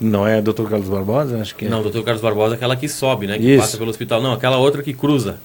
[0.00, 0.68] Não é Dr.
[0.68, 1.40] Carlos Barbosa?
[1.40, 1.68] Acho que é.
[1.68, 2.02] Não, Dr.
[2.02, 3.38] Carlos Barbosa é aquela que sobe, né?
[3.38, 3.60] Que Isso.
[3.60, 4.20] passa pelo hospital.
[4.20, 5.38] Não, aquela outra que cruza.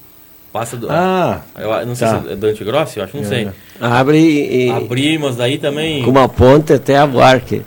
[0.51, 0.87] Passa do.
[0.89, 1.41] Ah!
[1.57, 2.21] Eu não sei tá.
[2.21, 3.27] se é Dante Grossi, eu acho, não é.
[3.27, 3.49] sei.
[3.79, 4.69] Abre e.
[4.69, 6.03] Abrimos daí também.
[6.03, 7.61] Com uma ponte até a Buarque.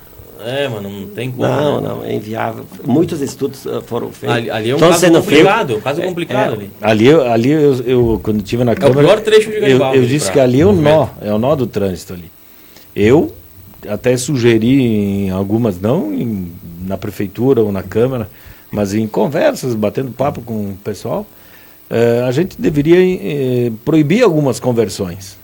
[0.44, 1.46] É, mano, não tem como.
[1.46, 1.88] Não, né?
[1.88, 2.64] não, é inviável.
[2.84, 4.36] Muitos estudos uh, foram feitos.
[4.36, 6.70] Ali, ali é um Estão caso complicado, um caso é, complicado é, ali.
[6.80, 9.00] Ali, ali eu, eu, quando estive na Câmara.
[9.00, 9.96] É o pior trecho de Garibaldi.
[9.98, 12.30] Eu, eu disse que ali é o nó, é o nó do trânsito ali.
[12.94, 13.32] Eu
[13.88, 16.50] até sugeri em algumas, não em,
[16.84, 18.28] na prefeitura ou na Câmara,
[18.70, 21.24] mas em conversas, batendo papo com o pessoal,
[22.26, 25.40] a gente deveria uh, proibir algumas conversões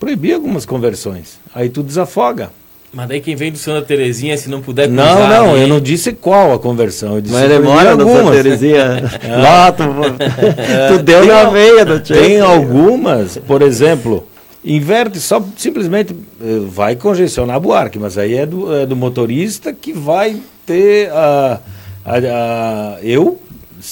[0.00, 1.38] proibir algumas conversões.
[1.54, 2.50] Aí tu desafoga.
[2.92, 5.68] Mas daí quem vem do Santa Terezinha, se não puder Não, cruzar não, ali- eu
[5.68, 7.14] não disse qual a conversão.
[7.14, 8.36] Eu disse Mas demora no Santa algumas.
[8.36, 9.00] Terezinha.
[9.40, 9.84] Lá, tu,
[10.96, 12.16] tu deu Tem na veia do tio.
[12.16, 14.26] Tem algumas, por exemplo,
[14.64, 19.72] inverte só simplesmente eh, vai congestionar a Buarque, mas aí é do, é do motorista
[19.72, 20.36] que vai
[20.66, 21.60] ter a,
[22.04, 23.38] a, a- eu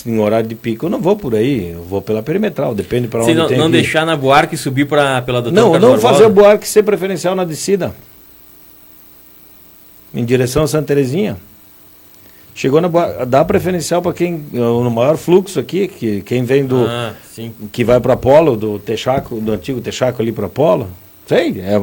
[0.07, 3.23] em horário de pico eu não vou por aí, eu vou pela perimetral, depende para
[3.25, 3.73] onde não, tem não ir.
[3.73, 6.15] deixar na Buarque subir pra, pela doutora Não, Carlos não Barbosa?
[6.15, 7.95] fazer o Buarque ser preferencial na descida.
[10.13, 11.37] Em direção a Santa Terezinha.
[12.55, 16.85] Chegou na Buarque, dá preferencial para quem no maior fluxo aqui, que quem vem do
[16.87, 17.15] Ah,
[17.73, 20.89] que vai para Apolo, do Texaco, do antigo Texaco ali para Apolo.
[21.27, 21.81] Sei, é,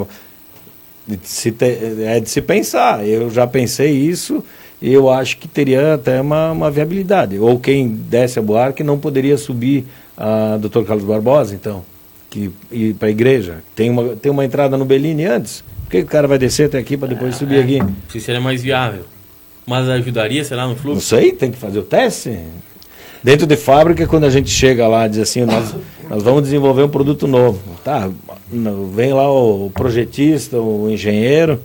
[1.08, 3.08] de se te- é de se pensar.
[3.08, 4.44] Eu já pensei isso
[4.82, 7.38] eu acho que teria até uma, uma viabilidade.
[7.40, 10.84] Ou quem desce a Buarque não poderia subir a Dr.
[10.84, 11.84] Carlos Barbosa, então,
[12.30, 13.58] que ir para a igreja.
[13.76, 15.64] Tem uma, tem uma entrada no Bellini antes.
[15.86, 17.38] Por que o cara vai descer até aqui para depois É.
[17.38, 17.80] subir aqui?
[18.10, 19.04] Se seria mais viável.
[19.66, 21.02] Mas ajudaria, sei lá, no Não fluxo?
[21.02, 22.38] sei, tem que fazer o teste.
[23.24, 25.76] Dentro de fábrica, quando a gente chega lá, diz assim, nós,
[26.10, 27.60] nós vamos desenvolver um produto novo.
[27.84, 28.10] Tá,
[28.52, 31.60] não, vem lá o projetista, o engenheiro,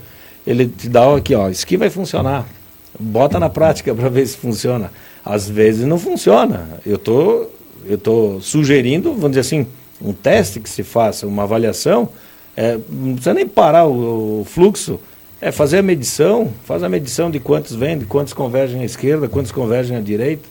[0.47, 2.47] ele te dá aqui, ó, isso aqui vai funcionar.
[2.99, 4.91] Bota na prática para ver se funciona.
[5.25, 6.81] Às vezes não funciona.
[6.85, 7.47] Eu tô,
[7.87, 9.67] eu tô sugerindo, vamos dizer assim,
[10.01, 12.09] um teste que se faça, uma avaliação.
[12.57, 15.01] É, não precisa nem parar o, o fluxo.
[15.41, 19.29] É fazer a medição, faz a medição de quantos vêm, de quantos convergem à esquerda,
[19.29, 20.49] quantos convergem à direita.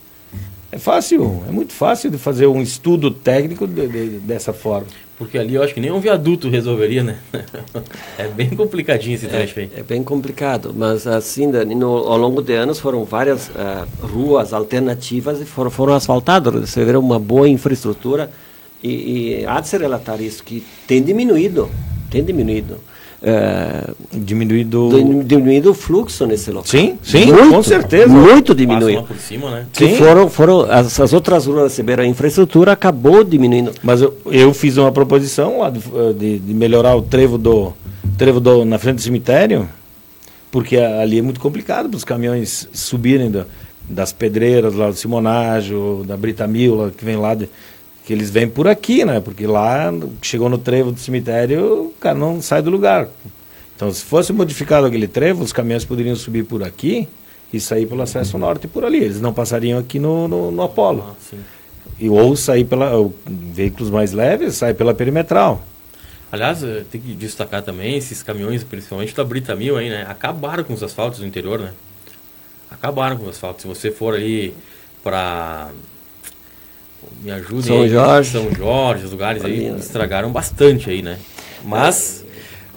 [0.71, 4.87] É fácil, é muito fácil de fazer um estudo técnico de- de- dessa forma.
[5.17, 7.17] Porque ali eu acho que nem um viaduto resolveria, né?
[8.17, 9.69] é bem complicadinho esse trecho aí.
[9.75, 14.53] É bem complicado, mas assim, Dani, no, ao longo de anos foram várias ah, ruas
[14.53, 16.73] alternativas e foram, foram asfaltadas.
[16.73, 18.31] Vê uma boa infraestrutura
[18.81, 21.69] e, e há de se relatar isso, que tem diminuído,
[22.09, 22.77] tem diminuído.
[23.23, 24.89] Eh, Diminuído.
[25.25, 26.65] diminuído o fluxo nesse local.
[26.67, 28.07] Sim, sim, Muito, com certeza.
[28.07, 29.03] Muito diminuído.
[29.03, 29.65] por cima, né?
[29.73, 29.95] Que Sim.
[29.97, 33.71] foram, foram as, as outras ruas receberam a infraestrutura, acabou diminuindo.
[33.83, 35.79] Mas eu, eu fiz uma proposição lá de,
[36.17, 37.73] de- de melhorar o trevo do
[38.17, 39.67] trevo do, na frente do cemitério,
[40.51, 43.45] porque ali é muito complicado para os caminhões subirem da-
[43.89, 47.49] das pedreiras lá do Simonágio, da Britamil, lá, que vem lá de,
[48.05, 49.19] que eles vêm por aqui, né?
[49.19, 49.91] Porque lá
[50.21, 53.07] chegou no trevo do cemitério, o cara não sai do lugar.
[53.75, 57.07] Então, se fosse modificado aquele trevo, os caminhões poderiam subir por aqui
[57.51, 58.97] e sair pelo acesso norte por ali.
[58.97, 61.15] Eles não passariam aqui no, no, no Apolo.
[61.33, 61.37] Ah.
[61.99, 62.95] E, ou sair pela.
[62.95, 65.63] ou veículos mais leves, sair pela perimetral.
[66.31, 70.05] Aliás, eh, tem que destacar também esses caminhões, principalmente da Brita Mil aí, né?
[70.07, 71.73] Acabaram com os asfaltos do interior, né?
[72.69, 73.63] Acabaram com os asfaltos.
[73.63, 74.53] Se você for aí
[75.03, 75.71] pra.
[77.23, 78.31] Me ajudem São aí, Jorge.
[78.31, 79.77] São Jorge, os lugares aí né?
[79.79, 81.17] estragaram bastante aí, né?
[81.63, 82.25] Mas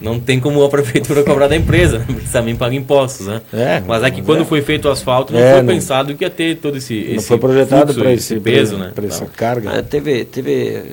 [0.01, 2.05] não tem como a prefeitura cobrar da empresa, né?
[2.07, 3.41] Porque também paga impostos, né?
[3.53, 4.45] É, mas é que mas quando é.
[4.45, 6.95] foi feito o asfalto, não É, foi não- pensado que ia ter todo esse.
[7.09, 8.93] não esse foi projetado fluxo, para esse peso, pra- né?
[8.95, 9.79] pra essa Então, carga.
[9.79, 10.85] Ah, teve, teve, eh,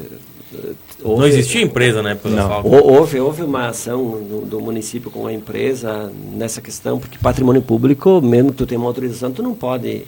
[1.04, 2.44] Não houve- existia empresa na época do Não.
[2.44, 2.68] asfalto.
[2.70, 7.62] Hou- Houve, houve uma ação do, do município com a empresa nessa questão, porque patrimônio
[7.62, 10.04] público, mesmo que tu tenha uma autorização, tu não pode,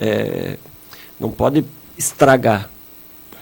[0.00, 0.56] eh,
[1.20, 1.64] não pode
[1.98, 2.70] estragar.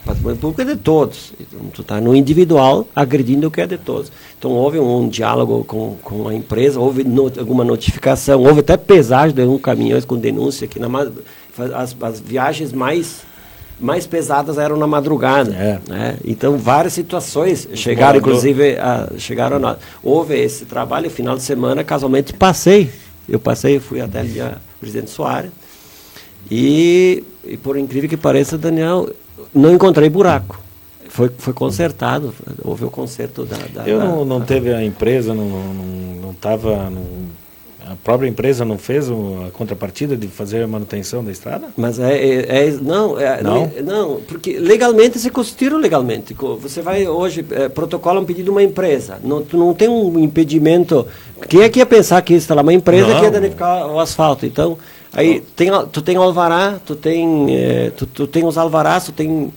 [0.05, 1.33] Patrimônio público é de todos.
[1.41, 4.11] Então, tu está no individual agredindo o que é de todos.
[4.39, 7.05] Então houve um, diálogo com, com a empresa, houve
[7.39, 10.89] alguma notificação, houve até pesagem de um caminhões com denúncia que na,
[11.75, 13.23] as, as viagens mais
[13.79, 15.55] mais pesadas eram na madrugada.
[15.55, 15.79] É.
[15.87, 16.17] né?
[16.25, 19.77] Então, várias situações chegaram, morador- inclusive, a, chegaram a nós.
[20.03, 22.91] Houve esse trabalho, final de semana, casualmente passei.
[23.29, 25.51] Eu passei, fui até ali a Presidente Soares.
[26.51, 29.09] E, e, por incrível que pareça, Daniel,
[29.55, 30.61] não encontrei buraco.
[31.09, 33.57] Foi, foi consertado, houve o conserto da...
[33.73, 35.75] da Eu não, não da- teve a empresa, não, não,
[36.27, 36.91] não tava.
[36.91, 37.37] não-
[37.89, 41.69] a própria empresa não fez a contrapartida de fazer a manutenção da estrada?
[41.77, 43.71] Mas é, é- é- não, é, Não?
[43.85, 46.35] não, porque legalmente se constituíram legalmente.
[46.61, 50.19] Você vai hoje é, protocola um pedido de uma empresa, não, tu não tem um
[50.19, 51.07] impedimento.
[51.49, 53.19] Quem é que ia pensar que instalar uma empresa Não.
[53.21, 54.45] que ia danificar o asfalto?
[54.45, 54.77] Então,
[55.17, 59.53] aí tem, tu tem alvará, tu tem, é, tu, tu tem os alvarás, tu tem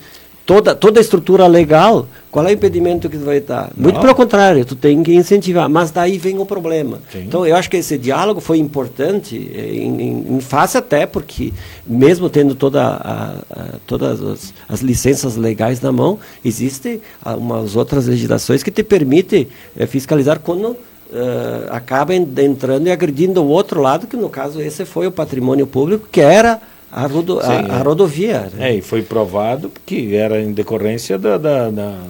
[0.46, 2.08] toda toda a estrutura legal.
[2.32, 3.72] Qual é o impedimento que tu vai dar?
[3.76, 4.02] Muito Não.
[4.02, 7.00] pelo contrário, tu tem que incentivar, mas daí vem o problema.
[7.12, 7.24] Sim.
[7.28, 11.52] Então, eu acho que esse diálogo foi importante, eh, em, em, em face até porque,
[11.88, 17.76] mesmo tendo toda a- a- todas as, as licenças legais na mão, existem ah, umas
[17.76, 20.78] outras legislações que te permitem eh, fiscalizar quando
[21.12, 25.12] eh, acaba en- entrando e agredindo o outro lado, que no caso esse foi o
[25.12, 26.60] patrimônio público, que era
[26.92, 27.82] a, rodo, a- Sim, a é.
[27.82, 28.50] rodovia.
[28.54, 28.70] né?
[28.72, 32.04] É, e foi provado que era em decorrência da, da- da-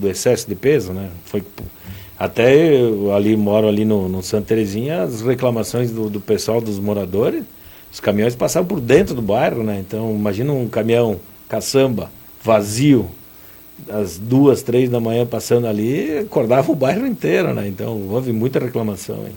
[0.00, 1.08] do excesso de peso, né?
[1.24, 1.42] Foi,
[2.18, 6.78] Até eu ali moro ali no, no Santa Terezinha, as reclamações do, do pessoal, dos
[6.78, 7.42] moradores,
[7.92, 9.82] os caminhões passavam por dentro do bairro, né?
[9.86, 11.16] Então imagina um caminhão
[11.48, 12.10] caçamba,
[12.42, 13.08] vazio,
[13.88, 17.66] às duas, três da manhã passando ali, acordava o bairro inteiro, né?
[17.68, 19.36] Então houve muita reclamação, hein?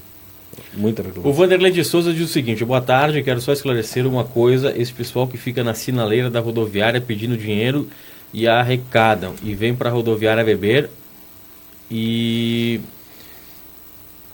[0.73, 1.31] Muita reclamação.
[1.31, 4.73] O Vanderlei de Souza diz o seguinte: boa tarde, quero só esclarecer uma coisa.
[4.75, 7.87] Esse pessoal que fica na sinaleira da rodoviária pedindo dinheiro
[8.33, 10.89] e arrecadam e vem para a rodoviária beber
[11.89, 12.79] e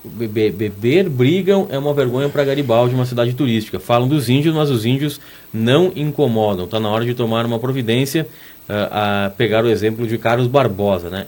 [0.04, 3.80] beber, beber, brigam é uma vergonha para Garibaldi, uma cidade turística.
[3.80, 5.20] Falam dos índios, mas os índios
[5.54, 6.66] não incomodam.
[6.66, 8.28] Está na hora de tomar uma providência
[8.70, 11.26] uh, a pegar o exemplo de Carlos Barbosa, né?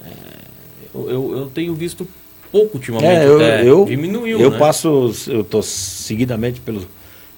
[0.93, 2.07] Eu, eu, eu tenho visto
[2.51, 4.57] pouco ultimamente, é, eu, eu, diminuiu, Eu né?
[4.57, 6.87] passo, eu estou seguidamente pelo,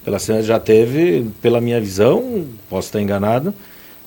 [0.04, 3.52] pela cena, já teve, pela minha visão, posso estar enganado,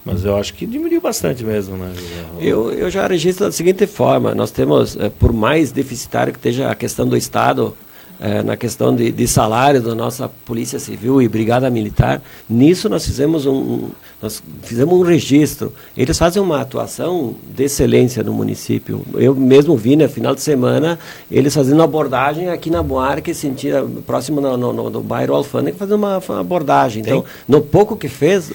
[0.05, 1.93] mas eu acho que diminuiu bastante mesmo, né?
[2.39, 6.71] Eu, eu já registro da seguinte forma: nós temos, é, por mais deficitário que esteja
[6.71, 7.75] a questão do Estado,
[8.21, 13.03] é, na questão de, de, salário da nossa Polícia Civil e Brigada Militar, nisso nós
[13.03, 13.89] fizemos um,
[14.21, 15.73] nós fizemos um registro.
[15.97, 19.03] Eles fazem uma atuação de excelência no município.
[19.15, 20.99] Eu mesmo vi, no final de semana,
[21.31, 25.95] eles fazendo abordagem aqui na Buarque, sentia, próximo no, no, no, no bairro Alfândega, fazendo
[25.95, 27.01] uma, uma abordagem.
[27.01, 28.51] Então, no pouco que fez,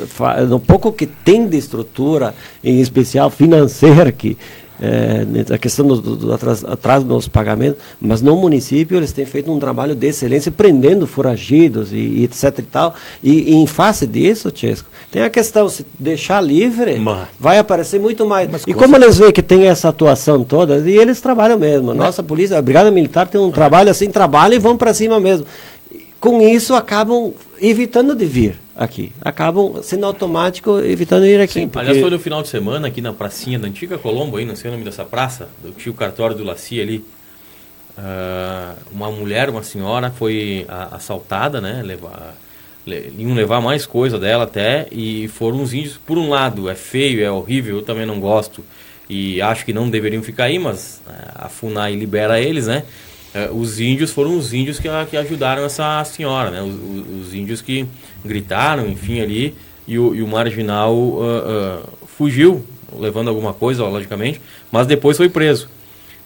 [0.48, 4.38] no pouco que tem de estrutura, em especial financeira, que
[4.80, 9.50] é, a questão do, do, atraso, atraso, nos pagamentos, mas no município eles têm feito
[9.50, 12.94] um trabalho de excelência, prendendo foragidos e, e etc e tal.
[13.22, 17.98] E, e, em face disso, Chesco, tem a questão, se deixar livre, mas, vai aparecer
[18.00, 18.48] muito mais.
[18.66, 19.04] E como certeza.
[19.04, 21.94] eles veem que tem essa atuação toda, e eles trabalham mesmo.
[21.94, 25.46] Nossa polícia, a Brigada Militar tem um trabalho assim, trabalha e vão para cima mesmo.
[26.20, 29.12] Com isso acabam evitando de vir aqui.
[29.22, 31.54] Acabam sendo automático evitando ir aqui.
[31.54, 31.88] Sim, porque...
[31.88, 34.68] aliás, foi no final de semana aqui na pracinha da antiga Colombo, aí, não sei
[34.68, 37.04] o nome dessa praça, do tio cartório do Laci ali.
[37.98, 41.82] Uh, uma mulher, uma senhora, foi a, assaltada, né?
[41.82, 42.34] Levar,
[42.86, 45.96] le, iam levar mais coisa dela até, e foram os índios.
[45.96, 48.62] Por um lado, é feio, é horrível, eu também não gosto,
[49.08, 52.84] e acho que não deveriam ficar aí, mas uh, a FUNAI libera eles, né?
[53.34, 56.62] Uh, os índios foram os índios que, que ajudaram essa senhora, né?
[56.62, 57.86] Os, os, os índios que
[58.24, 59.54] gritaram, enfim, ali,
[59.86, 62.64] e o, e o marginal uh, uh, fugiu,
[62.98, 65.68] levando alguma coisa, logicamente, mas depois foi preso.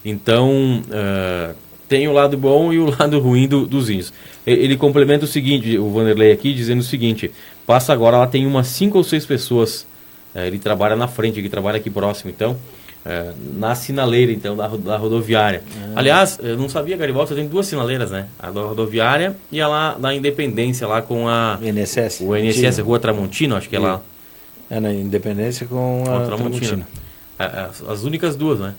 [0.04, 1.54] Então, uh,
[1.88, 4.12] tem o lado bom e o lado ruim do, dos índios.
[4.46, 7.30] Ele complementa o seguinte, o Vanderlei aqui, dizendo o seguinte,
[7.66, 9.86] passa agora, lá tem umas cinco ou seis pessoas,
[10.34, 12.56] ele trabalha na frente, ele trabalha aqui próximo, então,
[13.04, 15.62] é, na sinaleira, então, da, da rodoviária.
[15.76, 15.92] Ah.
[15.96, 18.26] Aliás, eu não sabia, Garibaldi, tem duas sinaleiras, né?
[18.38, 21.58] A da rodoviária e a lá da Independência, lá com a...
[21.62, 22.20] INSS.
[22.20, 24.02] O INSS, Rua Tramontino, acho que é lá.
[24.68, 26.86] É, na Independência com a, a Tramontina.
[27.38, 28.74] É, é, as, as únicas duas, né?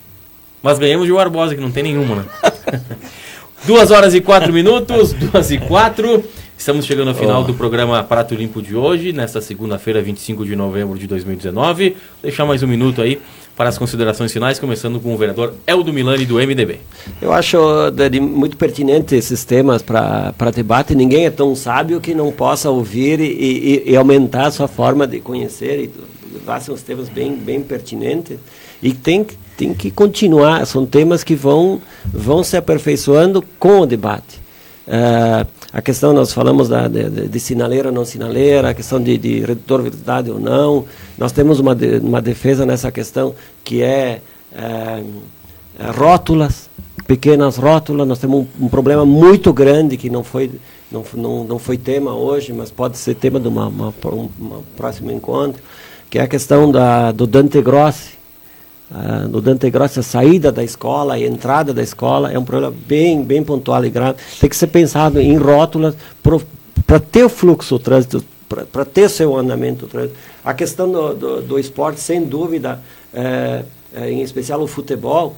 [0.62, 2.26] Mas ganhamos de Barbosa, que não tem nenhuma, né?
[3.66, 6.24] duas horas e quatro minutos, duas e quatro.
[6.56, 7.44] Estamos chegando ao final oh.
[7.44, 11.90] do programa Prato Limpo de hoje, nesta segunda-feira, 25 de novembro de 2019.
[11.90, 13.20] Vou deixar mais um minuto aí
[13.56, 16.80] para as considerações finais, começando com o vereador Eldo Milani, do MDB.
[17.22, 17.58] Eu acho
[17.92, 20.96] de, muito pertinente esses temas para debate.
[20.96, 25.06] Ninguém é tão sábio que não possa ouvir e, e, e aumentar a sua forma
[25.06, 25.80] de conhecer.
[25.80, 25.92] E
[26.62, 28.38] são temas bem, bem pertinentes.
[28.82, 29.26] E tem,
[29.56, 30.66] tem que continuar.
[30.66, 34.41] São temas que vão, vão se aperfeiçoando com o debate.
[34.92, 39.18] Uh, a questão, nós falamos da, de, de, sinaleira ou não sinaleira, a questão de,
[39.18, 40.84] de redutorabilidade ou não.
[41.18, 43.34] Nós temos uma, de, uma defesa nessa questão
[43.64, 44.22] que é,
[44.54, 45.04] é,
[45.80, 46.70] é rótulas,
[47.08, 48.06] pequenas rótulas.
[48.06, 50.52] Nós temos um, um, problema muito grande que não foi,
[50.92, 54.30] não, não, não foi tema hoje, mas pode ser tema de uma, uma, um
[54.76, 55.64] próximo encontro,
[56.10, 58.21] que é a questão da, do Dante Grossi
[58.92, 62.76] Uh, no Dante Grossi, a saída da escola a entrada da escola é um problema
[62.86, 64.18] bem, bem pontual e grave.
[64.38, 65.96] Tem que ser pensado em rótulas
[66.86, 69.86] para ter o fluxo, o trânsito, para ter seu andamento.
[69.86, 70.18] O trânsito.
[70.44, 72.82] A questão do, do, do esporte, sem dúvida,
[73.14, 73.64] é,
[73.94, 75.38] é, em especial o futebol,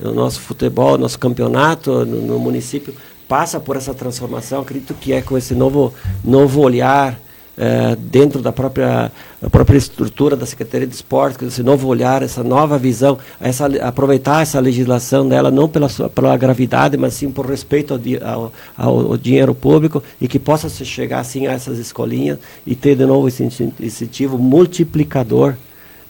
[0.00, 2.94] o nosso futebol, nosso campeonato no, no município
[3.26, 4.60] passa por essa transformação.
[4.60, 5.92] Acredito que é com esse novo,
[6.22, 7.18] novo olhar,
[7.56, 9.12] é, dentro da própria,
[9.50, 14.58] própria estrutura da Secretaria de Esportes, esse novo olhar, essa nova visão, essa, aproveitar essa
[14.58, 17.94] legislação dela não pela, sua, pela gravidade, mas sim por respeito
[18.24, 22.74] ao, ao, ao dinheiro público e que possa se chegar assim a essas escolinhas e
[22.74, 25.54] ter de novo esse incentivo multiplicador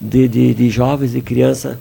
[0.00, 1.76] de, de, de jovens e crianças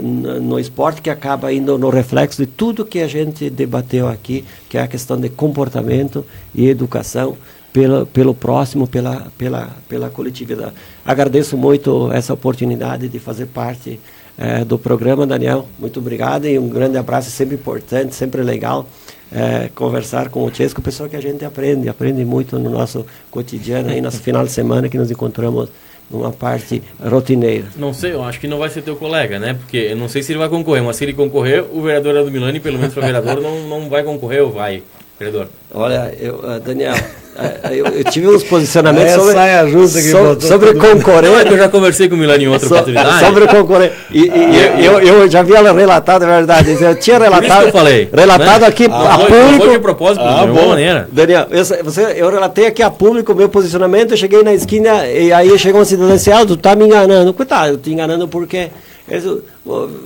[0.00, 4.78] no esporte que acaba indo no reflexo de tudo que a gente debateu aqui, que
[4.78, 7.36] é a questão de comportamento e educação
[7.74, 10.72] pela, pelo próximo, pela, pela, pela coletividade.
[11.04, 13.98] Agradeço muito essa oportunidade de fazer parte
[14.38, 15.66] é, do programa, Daniel.
[15.76, 18.86] Muito obrigado e um grande abraço, sempre importante, sempre legal.
[19.32, 23.90] É, conversar com o Chesco, pessoa que a gente aprende, aprende muito no nosso cotidiano,
[23.90, 25.68] aí nas final de semana que nos encontramos
[26.08, 27.66] numa parte rotineira.
[27.74, 29.54] Não sei, eu acho que não vai ser teu colega, né?
[29.54, 32.30] Porque eu não sei se ele vai concorrer, mas se ele concorrer, o vereador do
[32.30, 34.84] Milani, pelo menos para vereador, não, não vai concorrer ou vai,
[35.18, 35.48] vereador?
[35.72, 36.94] Olha, eu, uh, Daniel,
[37.70, 41.30] eu, eu, tive uns posicionamentos Essa sobre, é a justa que so, sobre concorrer.
[41.30, 43.26] Não, é que eu já conversei com o Milani em outra so, oportunidade.
[43.26, 43.92] Sobre concorrer.
[44.10, 46.76] E, e eu, eu, eu, já vi ela relatado, é verdade.
[46.80, 47.66] Eu tinha relatado.
[47.66, 48.08] eu falei.
[48.12, 48.66] Relatado né?
[48.68, 49.64] aqui ah, a foi, público.
[49.64, 50.68] Foi de propósito, ah, de bom.
[50.68, 51.08] maneira.
[51.10, 55.06] Daniel, eu, você, eu relatei aqui a público o meu posicionamento, eu cheguei na esquina
[55.06, 57.34] e aí chegou um cidadão assim, ah, tu tá me enganando.
[57.34, 58.70] Coitado, eu tô enganando porque...
[59.06, 59.42] Eles,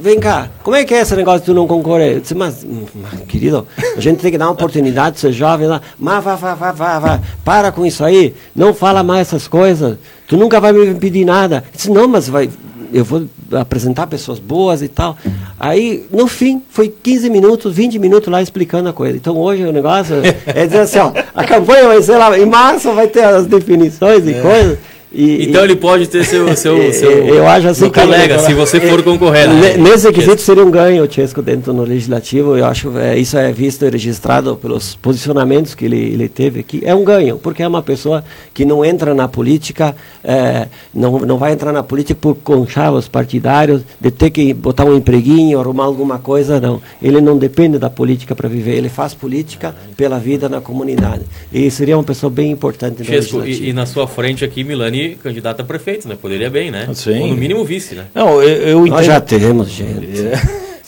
[0.01, 2.15] vem cá, como é que é esse negócio de tu não concorrer?
[2.15, 3.65] Eu disse, mas, mas, querido,
[3.97, 5.81] a gente tem que dar uma oportunidade, ser jovem lá.
[5.97, 9.99] Mas vá, vá, vá, vá, vá, para com isso aí, não fala mais essas coisas,
[10.27, 11.63] tu nunca vai me pedir nada.
[11.67, 12.51] Eu disse, não, mas vai,
[12.93, 15.17] eu vou apresentar pessoas boas e tal.
[15.61, 19.17] Aí, no fim, foi 15 minutos, 20 minutos lá explicando a coisa.
[19.17, 22.93] Então, hoje o negócio é dizer assim, ó, a campanha vai ser lá, em março
[22.93, 24.79] vai ter as definições e coisas.
[25.11, 28.81] E, então ele pode ter seu, seu, seu eu acho assim colega, ele, se você
[28.81, 29.49] for concorrer.
[29.49, 29.77] Né?
[29.77, 32.57] Nesse quesito seria um ganho o Chesco dentro no legislativo.
[32.57, 36.83] Eu acho é, isso é visto e registrado pelos posicionamentos que ele, ele teve aqui.
[36.85, 41.39] É um ganho, porque é uma pessoa que não entra na política, é, não, não
[41.39, 46.19] vai entrar na política por conchavos partidários, de ter que botar um empreguinho, arrumar alguma
[46.19, 46.83] coisa, não.
[47.03, 51.23] Ele não depende da política para viver, ele faz política pela vida na comunidade.
[51.53, 55.61] E seria uma pessoa bem importante Chesco, e, e na sua frente aqui, Milani candidato
[55.61, 56.17] a prefeito, né?
[56.21, 56.89] Poderia bem, né?
[56.95, 57.21] Sim.
[57.21, 58.05] Ou no mínimo vice, né?
[58.15, 60.07] Não, eu, eu Nós já temos, gente.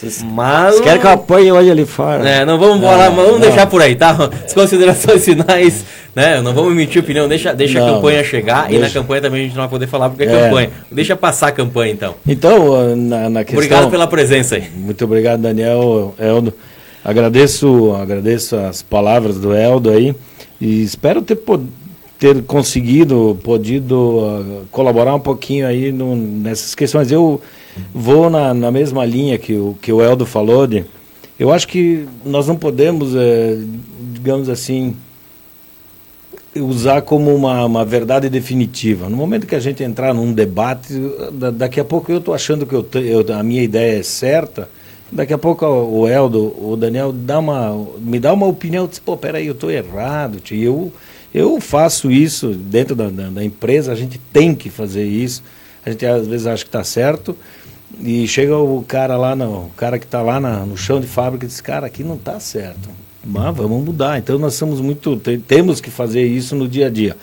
[0.00, 2.26] Vocês, Mas Vocês querem que eu apoie hoje ali fora?
[2.26, 3.40] É, não vamos falar, vamos não.
[3.40, 4.30] deixar por aí, tá?
[4.46, 5.84] As considerações finais,
[6.16, 6.40] né?
[6.40, 8.76] Não vamos emitir opinião, deixa, deixa não, a campanha chegar deixa.
[8.76, 10.70] e na campanha também a gente não vai poder falar porque é, é campanha.
[10.90, 12.14] Deixa passar a campanha então.
[12.26, 13.58] Então, na, na questão...
[13.58, 14.64] Obrigado pela presença aí.
[14.74, 16.54] Muito obrigado, Daniel, Eldo.
[17.04, 20.14] Agradeço, agradeço as palavras do Eldo aí
[20.58, 21.36] e espero ter
[22.20, 27.10] ter conseguido, podido uh, colaborar um pouquinho aí no, nessas questões.
[27.10, 27.40] Eu
[27.94, 30.84] vou na, na, mesma linha que o, que o Eldo falou de,
[31.38, 33.56] eu acho que nós não podemos, é,
[34.12, 34.94] digamos assim,
[36.54, 39.08] usar como uma, uma verdade definitiva.
[39.08, 40.92] No momento que a gente entrar num debate,
[41.56, 44.68] daqui a pouco eu estou achando que eu, eu, a minha ideia é certa,
[45.10, 49.16] daqui a pouco o Eldo, o Daniel dá uma, me dá uma opinião, diz, pô,
[49.16, 50.62] peraí, eu estou errado, tio.
[50.62, 50.92] eu
[51.34, 55.42] eu faço isso dentro da, da, da, empresa, a gente tem que fazer isso.
[55.84, 57.36] A gente às vezes acha que está certo
[58.00, 61.06] e chega o cara lá, no, o cara que está lá na, no chão de
[61.06, 62.88] fábrica e diz, cara, aqui não está certo.
[63.24, 64.18] Mas vamos mudar.
[64.18, 67.16] Então nós somos muito, te, temos que fazer isso no dia a dia.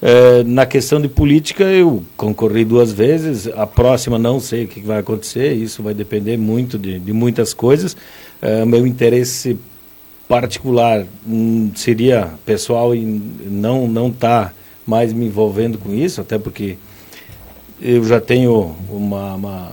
[0.00, 3.46] É, na questão de política, eu concorri duas vezes.
[3.48, 5.52] A próxima não sei o que vai acontecer.
[5.52, 7.96] Isso vai depender muito de, de muitas coisas.
[8.40, 9.58] É, meu interesse
[10.28, 14.52] particular hum, seria pessoal e não não tá
[14.86, 16.76] mais me envolvendo com isso até porque
[17.80, 19.72] eu já tenho uma, uma,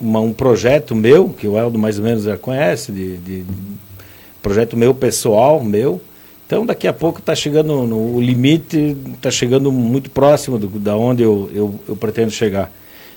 [0.00, 3.44] uma um projeto meu que o Eldo mais ou menos já conhece de, de,
[4.42, 6.00] projeto meu pessoal meu.
[6.46, 10.96] Então daqui a pouco está chegando no, o limite está chegando muito próximo do, da
[10.96, 12.70] onde eu, eu, eu pretendo chegar.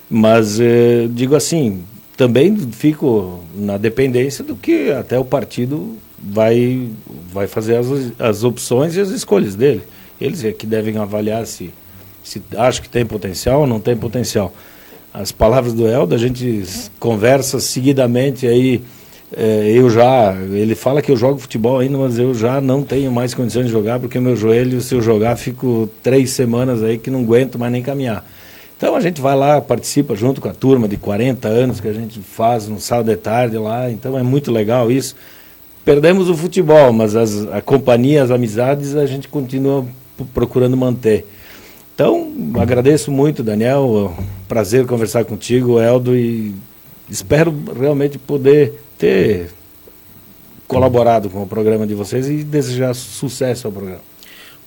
[0.10, 1.84] Mas eh, digo assim
[2.16, 6.90] também fico na dependência do que até o partido vai,
[7.32, 7.88] vai fazer as,
[8.20, 9.84] as opções e as escolhas dele.
[10.20, 11.72] Eles é que devem avaliar se,
[12.24, 14.54] se acha que tem potencial ou não tem potencial.
[15.14, 16.64] As palavras do Helder, a gente
[17.00, 18.82] conversa seguidamente aí.
[19.36, 23.12] É, eu já, ele fala que eu jogo futebol ainda, mas eu já não tenho
[23.12, 27.10] mais condições de jogar, porque meu joelho, se eu jogar, fico três semanas aí que
[27.10, 28.26] não aguento mais nem caminhar.
[28.78, 31.94] Então a gente vai lá, participa junto com a turma de 40 anos que a
[31.94, 35.16] gente faz no sábado de tarde lá, então é muito legal isso
[35.88, 39.86] perdemos o futebol, mas as, a companhia, as amizades, a gente continua
[40.34, 41.26] procurando manter.
[41.96, 42.30] Então,
[42.60, 44.14] agradeço muito, Daniel.
[44.50, 46.54] Prazer conversar contigo, Eldo, e
[47.10, 49.50] espero realmente poder ter
[50.68, 54.02] colaborado com o programa de vocês e desejar sucesso ao programa.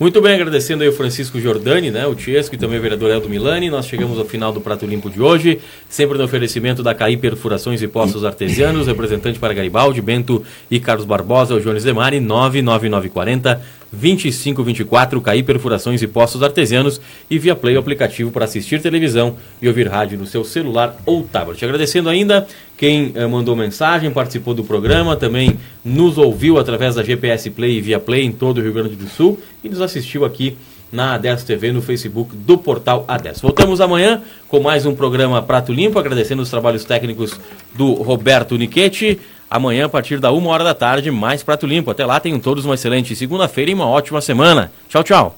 [0.01, 3.29] Muito bem, agradecendo aí o Francisco Giordani, né, o Tiesco e também o vereador Eldo
[3.29, 3.69] Milani.
[3.69, 7.83] Nós chegamos ao final do Prato Limpo de hoje, sempre no oferecimento da CAI Perfurações
[7.83, 13.61] e Postos Artesianos, representante para Garibaldi, Bento e Carlos Barbosa, o Jones Demari, 99940
[13.93, 19.69] 2524, CAI Perfurações e Postos Artesianos e via Play o aplicativo para assistir televisão e
[19.69, 21.65] ouvir rádio no seu celular ou tablet.
[21.65, 27.51] Agradecendo ainda quem eh, mandou mensagem, participou do programa, também nos ouviu através da GPS
[27.51, 30.57] Play e via Play em todo o Rio Grande do Sul e nos assistiu aqui
[30.93, 33.43] na Adesso TV, no Facebook do portal Adesso.
[33.43, 37.39] Voltamos amanhã com mais um programa Prato Limpo, agradecendo os trabalhos técnicos
[37.75, 39.21] do Roberto Niquete.
[39.51, 41.91] Amanhã, a partir da uma hora da tarde, mais Prato Limpo.
[41.91, 44.71] Até lá, tenham todos uma excelente segunda-feira e uma ótima semana.
[44.89, 45.37] Tchau, tchau.